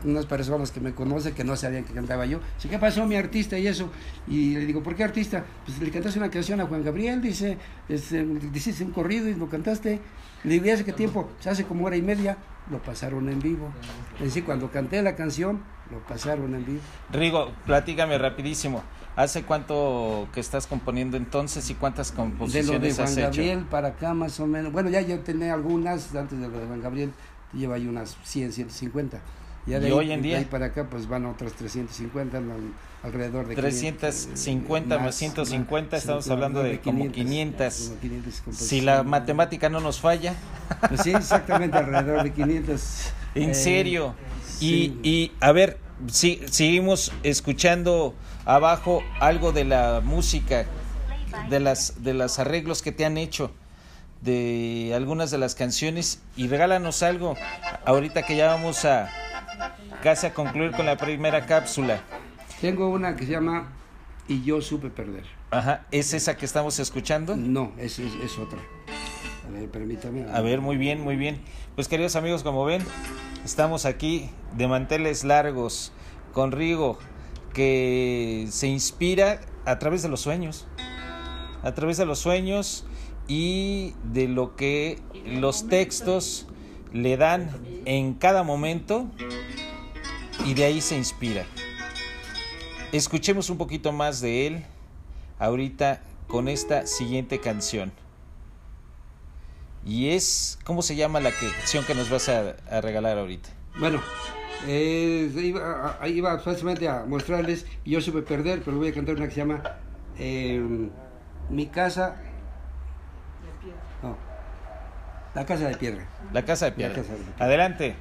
unas 0.05 0.27
personas 0.27 0.71
que 0.71 0.81
me 0.81 0.93
conocen 0.95 1.35
que 1.35 1.45
no 1.45 1.57
sabían 1.57 1.85
que 1.85 1.93
cantaba 1.93 2.27
yo, 2.27 2.41
dice, 2.57 2.69
¿qué 2.69 2.79
pasó 2.79 3.07
mi 3.07 3.17
artista 3.17 3.59
y 3.59 3.67
eso? 3.67 3.91
Y 4.27 4.55
le 4.55 4.67
digo, 4.67 4.83
¿por 4.83 4.95
qué 4.95 5.05
artista? 5.05 5.45
Pues 5.65 5.79
le 5.81 5.91
cantaste 5.91 6.19
una 6.19 6.31
canción 6.31 6.61
a 6.61 6.67
Juan 6.67 6.83
Gabriel, 6.85 7.21
dice, 7.21 7.59
este, 7.89 8.27
hiciste 8.55 8.85
un 8.85 8.91
corrido 8.93 9.29
y 9.29 9.35
lo 9.35 9.49
cantaste. 9.49 10.01
Le 10.45 10.55
digo, 10.55 10.67
¿y 10.67 10.71
hace 10.71 10.85
qué 10.85 10.93
tiempo? 10.93 11.31
Se 11.41 11.51
hace 11.51 11.65
como 11.65 11.87
hora 11.87 11.97
y 11.97 12.03
media, 12.03 12.37
lo 12.71 12.83
pasaron 12.83 13.29
en 13.29 13.41
vivo. 13.41 13.73
Es 14.19 14.27
decir, 14.27 14.45
cuando 14.45 14.71
canté 14.71 15.01
la 15.03 15.15
canción, 15.15 15.63
lo 15.91 16.01
pasaron 16.01 16.55
en 16.55 16.65
vivo. 16.65 16.81
Rigo, 17.13 17.53
platícame 17.67 18.19
rapidísimo. 18.19 18.83
¿Hace 19.15 19.43
cuánto 19.43 20.27
que 20.33 20.41
estás 20.41 20.67
componiendo 20.67 21.19
entonces 21.19 21.69
y 21.69 21.75
cuántas 21.75 22.11
De 22.13 22.17
lo 22.17 22.23
composiciones 22.23 22.81
de 22.81 22.95
Juan 22.95 23.09
has 23.09 23.17
Gabriel 23.17 23.59
hecho? 23.59 23.69
para 23.71 23.89
acá 23.89 24.15
más 24.15 24.41
o 24.41 24.47
menos. 24.47 24.73
Bueno, 24.73 24.89
ya 24.89 25.03
yo 25.03 25.21
tenía 25.21 25.53
algunas 25.53 26.15
antes 26.15 26.41
de 26.41 26.49
lo 26.49 26.59
de 26.59 26.67
Juan 26.67 26.81
Gabriel, 26.81 27.13
lleva 27.53 27.75
ahí 27.75 27.87
unas 27.87 28.17
100, 28.25 28.53
150. 28.53 29.21
Ya 29.67 29.79
de 29.79 29.89
¿Y 29.89 29.93
ahí, 29.93 29.99
hoy 29.99 30.13
en 30.13 30.23
de 30.23 30.29
día? 30.29 30.39
ahí 30.39 30.45
para 30.45 30.67
acá 30.67 30.89
pues 30.91 31.07
van 31.09 31.25
otras 31.27 31.53
350, 31.53 32.41
no, 32.41 32.55
alrededor 33.05 33.47
de 33.47 33.55
350 33.55 34.99
más 34.99 35.15
150, 35.15 35.97
estamos 35.97 36.29
hablando 36.31 36.63
de 36.63 36.81
como 36.81 37.11
500. 37.13 37.75
como 37.89 38.01
500 38.01 38.43
Si 38.57 38.81
la 38.81 39.03
matemática 39.05 39.69
no 39.69 39.81
nos 39.81 40.01
falla, 40.01 40.35
Pues 40.89 41.03
sí, 41.03 41.13
exactamente 41.13 41.77
alrededor 41.79 42.25
de 42.25 42.33
500. 42.33 43.13
en 43.37 43.51
Eh, 43.51 43.55
serio. 43.55 44.15
sí. 44.59 44.99
Y, 45.03 45.09
y 45.09 45.33
a 45.41 45.53
ver, 45.53 45.79
si, 46.09 46.41
seguimos 46.51 47.13
escuchando 47.23 48.15
abajo 48.45 49.03
algo 49.21 49.53
de 49.53 49.65
la 49.65 50.01
música, 50.03 50.67
de 51.51 51.61
las 51.61 52.03
de 52.03 52.15
los 52.15 52.39
arreglos 52.41 52.83
que 52.83 52.91
te 52.91 53.05
han 53.05 53.17
hecho, 53.17 53.53
de 54.23 54.93
algunas 54.97 55.31
de 55.31 55.39
las 55.39 55.55
canciones 55.55 56.21
y 56.37 56.49
regálanos 56.49 57.03
algo. 57.05 57.37
Ahorita 57.85 58.23
que 58.25 58.35
ya 58.37 58.47
vamos 58.49 58.85
a 58.85 59.09
casi 60.03 60.27
a 60.27 60.35
concluir 60.35 60.73
con 60.73 60.85
la 60.85 60.97
primera 60.97 61.47
cápsula. 61.47 62.03
Tengo 62.61 62.89
una 62.89 63.17
que 63.17 63.25
se 63.25 63.33
llama 63.33 63.73
Y 64.29 64.43
yo 64.43 64.61
supe 64.61 64.91
perder. 64.91 65.25
Ajá, 65.51 65.87
¿es 65.91 66.13
esa 66.13 66.37
que 66.37 66.45
estamos 66.45 66.79
escuchando? 66.79 67.37
No, 67.37 67.73
es, 67.79 67.99
es, 67.99 68.13
es 68.17 68.39
otra. 68.39 68.59
A 69.47 69.51
ver, 69.53 69.71
permítame. 69.71 70.27
A 70.33 70.41
ver, 70.41 70.61
muy 70.61 70.77
bien, 70.77 71.01
muy 71.01 71.17
bien. 71.17 71.41
Pues 71.77 71.89
queridos 71.89 72.17
amigos, 72.17 72.43
como 72.43 72.65
ven, 72.65 72.83
estamos 73.45 73.87
aquí 73.87 74.29
de 74.57 74.67
manteles 74.67 75.25
largos 75.25 75.93
con 76.33 76.51
Rigo, 76.51 76.99
que 77.55 78.47
se 78.51 78.67
inspira 78.67 79.41
a 79.65 79.79
través 79.79 80.03
de 80.03 80.09
los 80.09 80.21
sueños, 80.21 80.67
a 81.63 81.73
través 81.75 81.97
de 81.97 82.07
los 82.07 82.19
sueños 82.19 82.85
y 83.29 83.95
de 84.13 84.27
lo 84.27 84.57
que 84.57 84.99
los 85.27 85.69
textos 85.69 86.49
le 86.93 87.17
dan 87.17 87.51
en 87.85 88.15
cada 88.15 88.43
momento 88.43 89.09
y 90.45 90.55
de 90.55 90.65
ahí 90.65 90.81
se 90.81 90.97
inspira. 90.97 91.45
Escuchemos 92.93 93.49
un 93.51 93.59
poquito 93.59 93.93
más 93.93 94.21
de 94.21 94.47
él 94.47 94.65
ahorita 95.39 96.01
con 96.27 96.49
esta 96.49 96.87
siguiente 96.87 97.39
canción. 97.41 97.93
Y 99.85 100.11
es, 100.11 100.59
¿cómo 100.65 100.83
se 100.83 100.95
llama 100.95 101.21
la 101.21 101.31
canción 101.33 101.85
que 101.85 101.95
nos 101.95 102.09
vas 102.11 102.29
a, 102.29 102.57
a 102.71 102.81
regalar 102.81 103.19
ahorita? 103.19 103.49
Bueno, 103.79 104.01
eh, 104.69 105.31
iba, 105.35 105.99
a- 106.01 106.09
iba 106.09 106.39
fácilmente 106.39 106.89
a 106.89 107.05
mostrarles, 107.05 107.67
y 107.85 107.91
yo 107.93 108.01
supe 108.01 108.23
perder, 108.23 108.63
pero 108.65 108.77
voy 108.77 108.89
a 108.89 108.95
cantar 108.95 109.17
una 109.17 109.27
que 109.27 109.33
se 109.33 109.41
llama 109.41 109.63
eh, 110.19 110.63
Mi 111.51 111.67
casa. 111.67 112.17
No, 114.03 114.17
La 115.35 115.45
casa 115.47 115.69
de 115.69 115.77
piedra. 115.77 116.07
La 116.33 116.45
Casa 116.45 116.67
de 116.67 116.73
Piedra. 116.73 116.97
La 116.97 117.03
Casa 117.03 117.13
de 117.15 117.19
Piedra. 117.19 117.45
Adelante, 117.45 117.95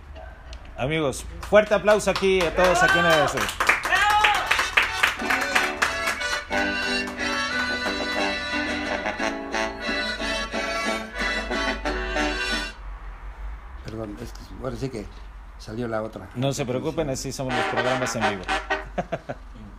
amigos. 0.82 1.26
Fuerte 1.50 1.74
aplauso 1.76 2.10
aquí 2.10 2.42
a 2.42 2.56
todos 2.56 2.82
aquí 2.82 2.98
en 2.98 3.06
el... 3.06 3.12
Perdón, 13.86 14.18
es 14.22 14.32
que 14.32 14.40
ahora 14.64 14.76
sí 14.76 14.90
que 14.90 15.06
salió 15.60 15.88
la 15.88 16.02
otra. 16.02 16.30
No 16.36 16.52
se 16.54 16.66
preocupen, 16.66 17.10
así 17.10 17.32
somos 17.32 17.54
los 17.54 17.66
programas 17.66 18.16
en 18.16 18.30
vivo. 18.30 18.44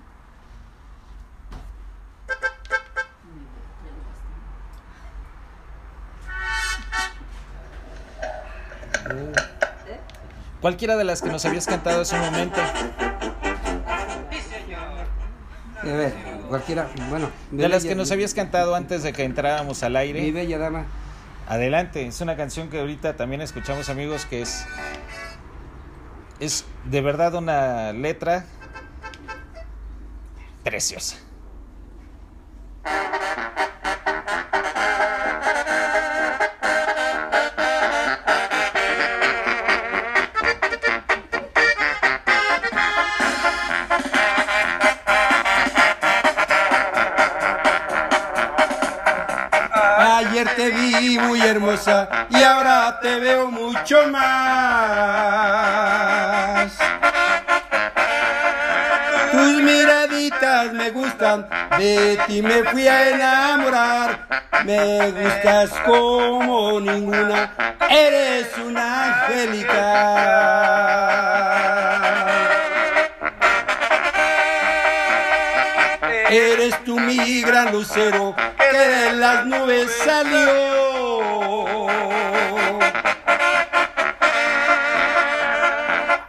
Cualquiera 10.62 10.96
de 10.96 11.05
las 11.05 11.20
que 11.20 11.29
nos 11.29 11.44
habías 11.44 11.66
cantado 11.66 12.01
hace 12.03 12.14
un 12.14 12.22
momento. 12.22 12.61
A 15.83 15.85
ver, 15.85 16.14
cualquiera, 16.48 16.88
bueno. 17.11 17.29
De 17.51 17.68
las 17.68 17.83
bella- 17.83 17.90
que 17.92 17.94
nos 17.96 18.11
habías 18.12 18.33
cantado 18.35 18.75
antes 18.77 19.03
de 19.03 19.12
que 19.12 19.25
entráramos 19.25 19.83
al 19.83 19.92
Mi 19.92 19.98
aire. 19.98 20.31
bella 20.33 20.59
dama. 20.59 20.87
Adelante, 21.48 22.07
es 22.07 22.20
una 22.20 22.37
canción 22.37 22.70
que 22.70 22.79
ahorita 22.79 23.16
también 23.16 23.40
escuchamos 23.42 23.88
amigos 23.88 24.25
que 24.27 24.42
es 24.42 24.64
es 26.38 26.64
de 26.85 27.01
verdad 27.01 27.35
una 27.35 27.92
letra 27.92 28.46
preciosa. 30.64 31.16
Y 52.30 52.42
ahora 52.42 53.00
te 53.00 53.18
veo 53.18 53.50
mucho 53.50 54.06
más. 54.08 54.22
Tus 59.32 59.62
miraditas 59.62 60.72
me 60.72 60.90
gustan, 60.90 61.48
de 61.78 62.20
ti 62.26 62.40
me 62.40 62.62
fui 62.64 62.86
a 62.86 63.08
enamorar. 63.10 64.28
Me 64.64 65.10
gustas 65.10 65.70
como 65.84 66.78
ninguna, 66.80 67.52
eres 67.90 68.56
una 68.58 69.24
angelical. 69.24 70.52
Eres 76.30 76.84
tú 76.84 77.00
mi 77.00 77.42
gran 77.42 77.72
lucero 77.72 78.36
que 78.56 78.78
de 78.78 79.12
las 79.14 79.44
nubes 79.46 79.90
salió. 80.04 80.81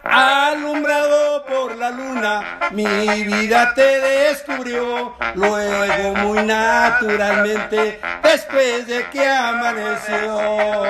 Alumbrado 0.03 1.45
por 1.45 1.75
la 1.75 1.89
luna, 1.89 2.59
mi 2.71 3.23
vida 3.23 3.73
te 3.73 3.99
descubrió. 3.99 5.15
Luego 5.35 6.15
muy 6.15 6.43
naturalmente, 6.43 7.99
después 8.21 8.87
de 8.87 9.05
que 9.09 9.27
amaneció. 9.27 10.83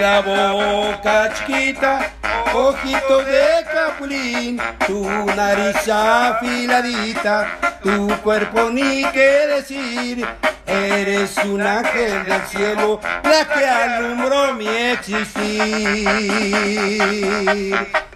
La 0.00 0.20
boca 0.20 1.32
chiquita, 1.34 2.12
ojitos 2.54 3.26
de 3.26 3.64
capulín, 3.72 4.60
tu 4.86 5.04
nariz 5.34 5.88
afiladita, 5.88 7.58
tu 7.82 8.08
cuerpo 8.22 8.70
ni 8.70 9.04
qué 9.12 9.46
decir. 9.56 10.26
Eres 10.66 11.36
un 11.44 11.62
ángel 11.62 12.26
del 12.26 12.42
cielo, 12.42 13.00
la 13.24 13.44
que 13.46 13.66
alumbró 13.66 14.52
mi 14.54 14.68
existir. 14.68 16.06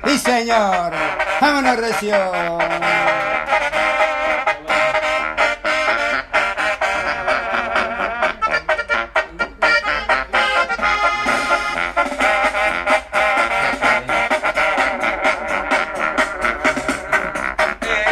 Y 0.04 0.18
señor, 0.18 0.92
vámonos 1.40 1.76
recio. 1.78 2.58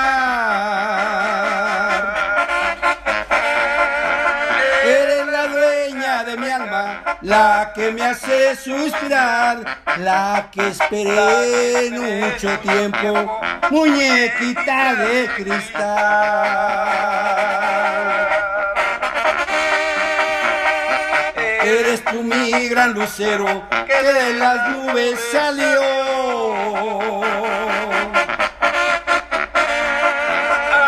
Eres 4.85 5.27
la 5.29 5.47
dueña 5.47 6.25
de 6.25 6.37
mi 6.37 6.51
alma, 6.51 7.17
la 7.23 7.73
que 7.75 7.91
me 7.91 8.03
hace 8.03 8.55
suspirar, 8.55 9.65
la 10.01 10.49
que 10.53 10.69
esperé 10.69 11.91
mucho 11.91 12.59
tiempo, 12.59 13.41
muñequita 13.71 14.95
de 14.95 15.27
cristal. 15.37 17.20
Mi 22.13 22.69
gran 22.69 22.93
lucero 22.93 23.63
que 23.87 24.03
de 24.03 24.35
las 24.35 24.69
nubes 24.71 25.19
salió. 25.31 25.81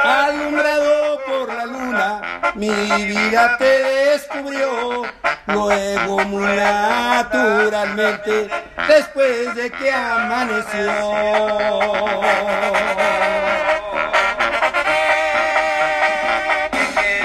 Alumbrado 0.05 1.21
por 1.27 1.55
la 1.55 1.65
luna, 1.65 2.21
mi 2.55 2.71
vida 3.05 3.57
te 3.57 3.83
descubrió. 4.11 5.05
Luego 5.47 6.25
naturalmente, 6.25 8.51
después 8.89 9.55
de 9.55 9.71
que 9.71 9.93
amaneció. 9.93 10.91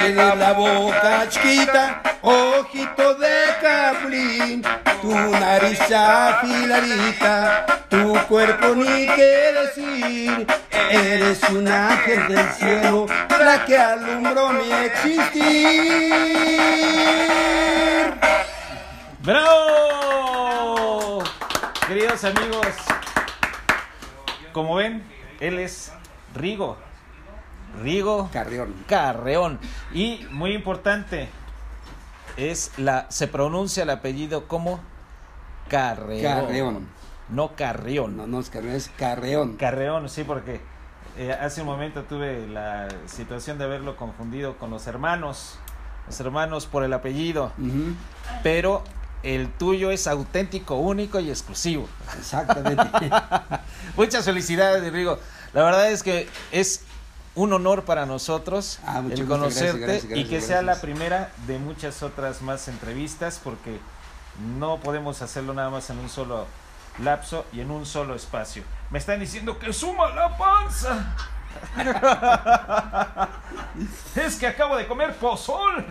Tienes 0.07 0.37
la 0.37 0.53
boca 0.53 1.27
chiquita, 1.27 2.01
ojito 2.21 3.15
de 3.15 3.35
caplín, 3.61 4.63
tu 5.01 5.13
nariz 5.13 5.81
afiladita, 5.91 7.65
tu 7.89 8.13
cuerpo 8.29 8.73
ni 8.73 9.05
qué 9.05 9.51
decir. 9.51 10.47
Eres 10.89 11.43
un 11.49 11.67
ángel 11.67 12.25
del 12.29 12.49
cielo, 12.53 13.05
la 13.37 13.65
que 13.65 13.77
alumbró 13.77 14.53
mi 14.53 14.71
existir. 14.71 15.43
¡Bravo! 19.19 21.21
Queridos 21.85 22.23
amigos, 22.23 22.65
como 24.53 24.75
ven, 24.75 25.03
él 25.41 25.59
es 25.59 25.91
Rigo. 26.33 26.86
Rigo 27.81 28.29
Carrión. 28.31 28.73
Carreón. 28.87 29.59
Y 29.93 30.25
muy 30.31 30.53
importante, 30.53 31.29
es 32.37 32.71
la 32.77 33.09
se 33.09 33.27
pronuncia 33.27 33.83
el 33.83 33.89
apellido 33.89 34.47
como 34.47 34.79
Carreón. 35.69 36.21
Carreón. 36.21 36.87
No 37.29 37.55
Carrión. 37.55 38.17
No, 38.17 38.27
no 38.27 38.39
es 38.39 38.49
Carreón, 38.49 38.75
es 38.75 38.89
Carreón. 38.97 39.57
Carreón, 39.57 40.09
sí, 40.09 40.23
porque 40.23 40.61
eh, 41.17 41.33
hace 41.33 41.61
un 41.61 41.67
momento 41.67 42.03
tuve 42.03 42.47
la 42.47 42.87
situación 43.07 43.57
de 43.57 43.65
haberlo 43.65 43.97
confundido 43.97 44.57
con 44.57 44.69
los 44.69 44.87
hermanos. 44.87 45.59
Los 46.05 46.19
hermanos 46.19 46.67
por 46.67 46.83
el 46.83 46.93
apellido. 46.93 47.51
Pero 48.43 48.83
el 49.23 49.49
tuyo 49.49 49.91
es 49.91 50.07
auténtico, 50.07 50.75
único 50.75 51.19
y 51.19 51.29
exclusivo. 51.29 51.89
Exactamente. 52.17 53.09
Muchas 53.97 54.23
felicidades, 54.23 54.89
Rigo. 54.93 55.19
La 55.53 55.63
verdad 55.63 55.91
es 55.91 56.03
que 56.03 56.29
es 56.51 56.85
un 57.37 57.53
honor 57.53 57.85
para 57.85 58.05
nosotros 58.05 58.79
Ah, 58.85 59.01
el 59.09 59.25
conocerte 59.27 59.79
gracias, 59.79 60.09
gracias, 60.09 60.19
y 60.19 60.25
que 60.25 60.41
sea 60.41 60.61
la 60.63 60.81
primera 60.81 61.31
de 61.45 61.59
muchas 61.59 62.01
otras 62.03 62.41
más 62.41 62.67
entrevistas 62.67 63.39
porque 63.41 63.79
no 64.57 64.79
podemos 64.79 65.21
hacerlo 65.21 65.53
nada 65.53 65.69
más 65.69 65.89
en 65.91 65.99
un 65.99 66.09
solo 66.09 66.47
lapso 66.99 67.45
y 67.53 67.61
en 67.61 67.69
un 67.69 67.85
solo 67.85 68.15
espacio. 68.15 68.63
Me 68.89 68.97
están 68.97 69.19
diciendo 69.19 69.57
que 69.59 69.71
suma 69.71 70.09
la 70.15 70.35
panza. 70.35 71.15
es 74.15 74.35
que 74.35 74.47
acabo 74.47 74.75
de 74.75 74.87
comer 74.87 75.15
pozol. 75.15 75.85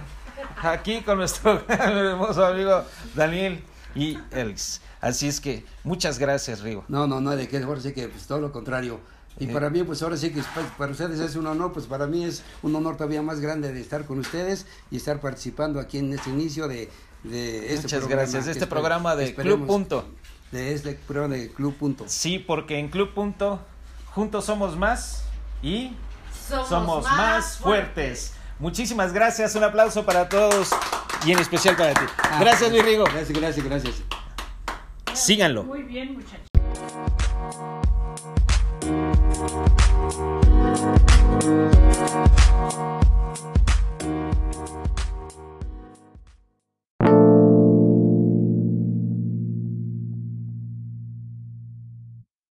Aquí 0.62 1.02
con 1.02 1.18
nuestro 1.18 1.62
hermoso 1.68 2.44
amigo 2.44 2.84
Daniel 3.14 3.62
y 3.94 4.18
Elix. 4.32 4.80
Así 5.00 5.28
es 5.28 5.40
que 5.40 5.64
muchas 5.84 6.18
gracias, 6.18 6.60
Rigo. 6.60 6.84
No, 6.88 7.06
no, 7.06 7.20
no, 7.20 7.36
de 7.36 7.64
ahora 7.64 7.80
sí 7.80 7.92
que 7.92 8.08
pues 8.08 8.26
todo 8.26 8.40
lo 8.40 8.50
contrario. 8.50 9.00
Y 9.38 9.46
Sí. 9.46 9.52
para 9.52 9.68
mí, 9.70 9.82
pues 9.82 10.02
ahora 10.02 10.16
sí 10.16 10.30
que 10.30 10.42
pues, 10.42 10.66
para 10.78 10.92
ustedes 10.92 11.20
es 11.20 11.36
un 11.36 11.46
honor, 11.46 11.72
pues 11.72 11.86
para 11.86 12.06
mí 12.06 12.24
es 12.24 12.42
un 12.62 12.74
honor 12.74 12.96
todavía 12.96 13.20
más 13.22 13.40
grande 13.40 13.72
de 13.72 13.80
estar 13.80 14.04
con 14.06 14.18
ustedes 14.18 14.66
y 14.90 14.96
estar 14.96 15.20
participando 15.20 15.78
aquí 15.78 15.98
en 15.98 16.12
este 16.12 16.30
inicio 16.30 16.68
de, 16.68 16.90
de 17.22 17.66
este 17.74 17.82
Muchas 17.82 17.98
programa, 18.00 18.22
gracias. 18.22 18.46
Este 18.46 18.66
programa 18.66 19.14
de 19.16 19.34
Club 19.34 19.66
Punto. 19.66 20.06
De 20.52 20.72
este 20.72 20.94
programa 20.94 21.34
de 21.34 21.50
Club 21.50 21.74
Punto. 21.76 22.04
Sí, 22.08 22.38
porque 22.38 22.78
en 22.78 22.88
Club 22.88 23.12
Punto 23.12 23.60
juntos 24.14 24.46
somos 24.46 24.76
más 24.76 25.24
y 25.62 25.92
somos, 26.68 27.04
más 27.04 27.58
fuertes. 27.58 28.32
Muchísimas 28.58 29.12
gracias, 29.12 29.54
un 29.54 29.64
aplauso 29.64 30.06
para 30.06 30.30
todos 30.30 30.70
y 31.26 31.32
en 31.32 31.38
especial 31.40 31.76
para 31.76 31.92
ti. 31.92 32.06
Ah, 32.22 32.38
Gracias, 32.40 32.70
Luis 32.70 32.84
Rigo. 32.84 33.04
Gracias, 33.04 33.38
gracias, 33.38 33.66
gracias. 33.66 33.94
Síganlo. 35.12 35.64
Muy 35.64 35.82
bien, 35.82 36.14
muchachos. 36.14 36.45
Thank 39.38 40.46
you. 42.40 42.45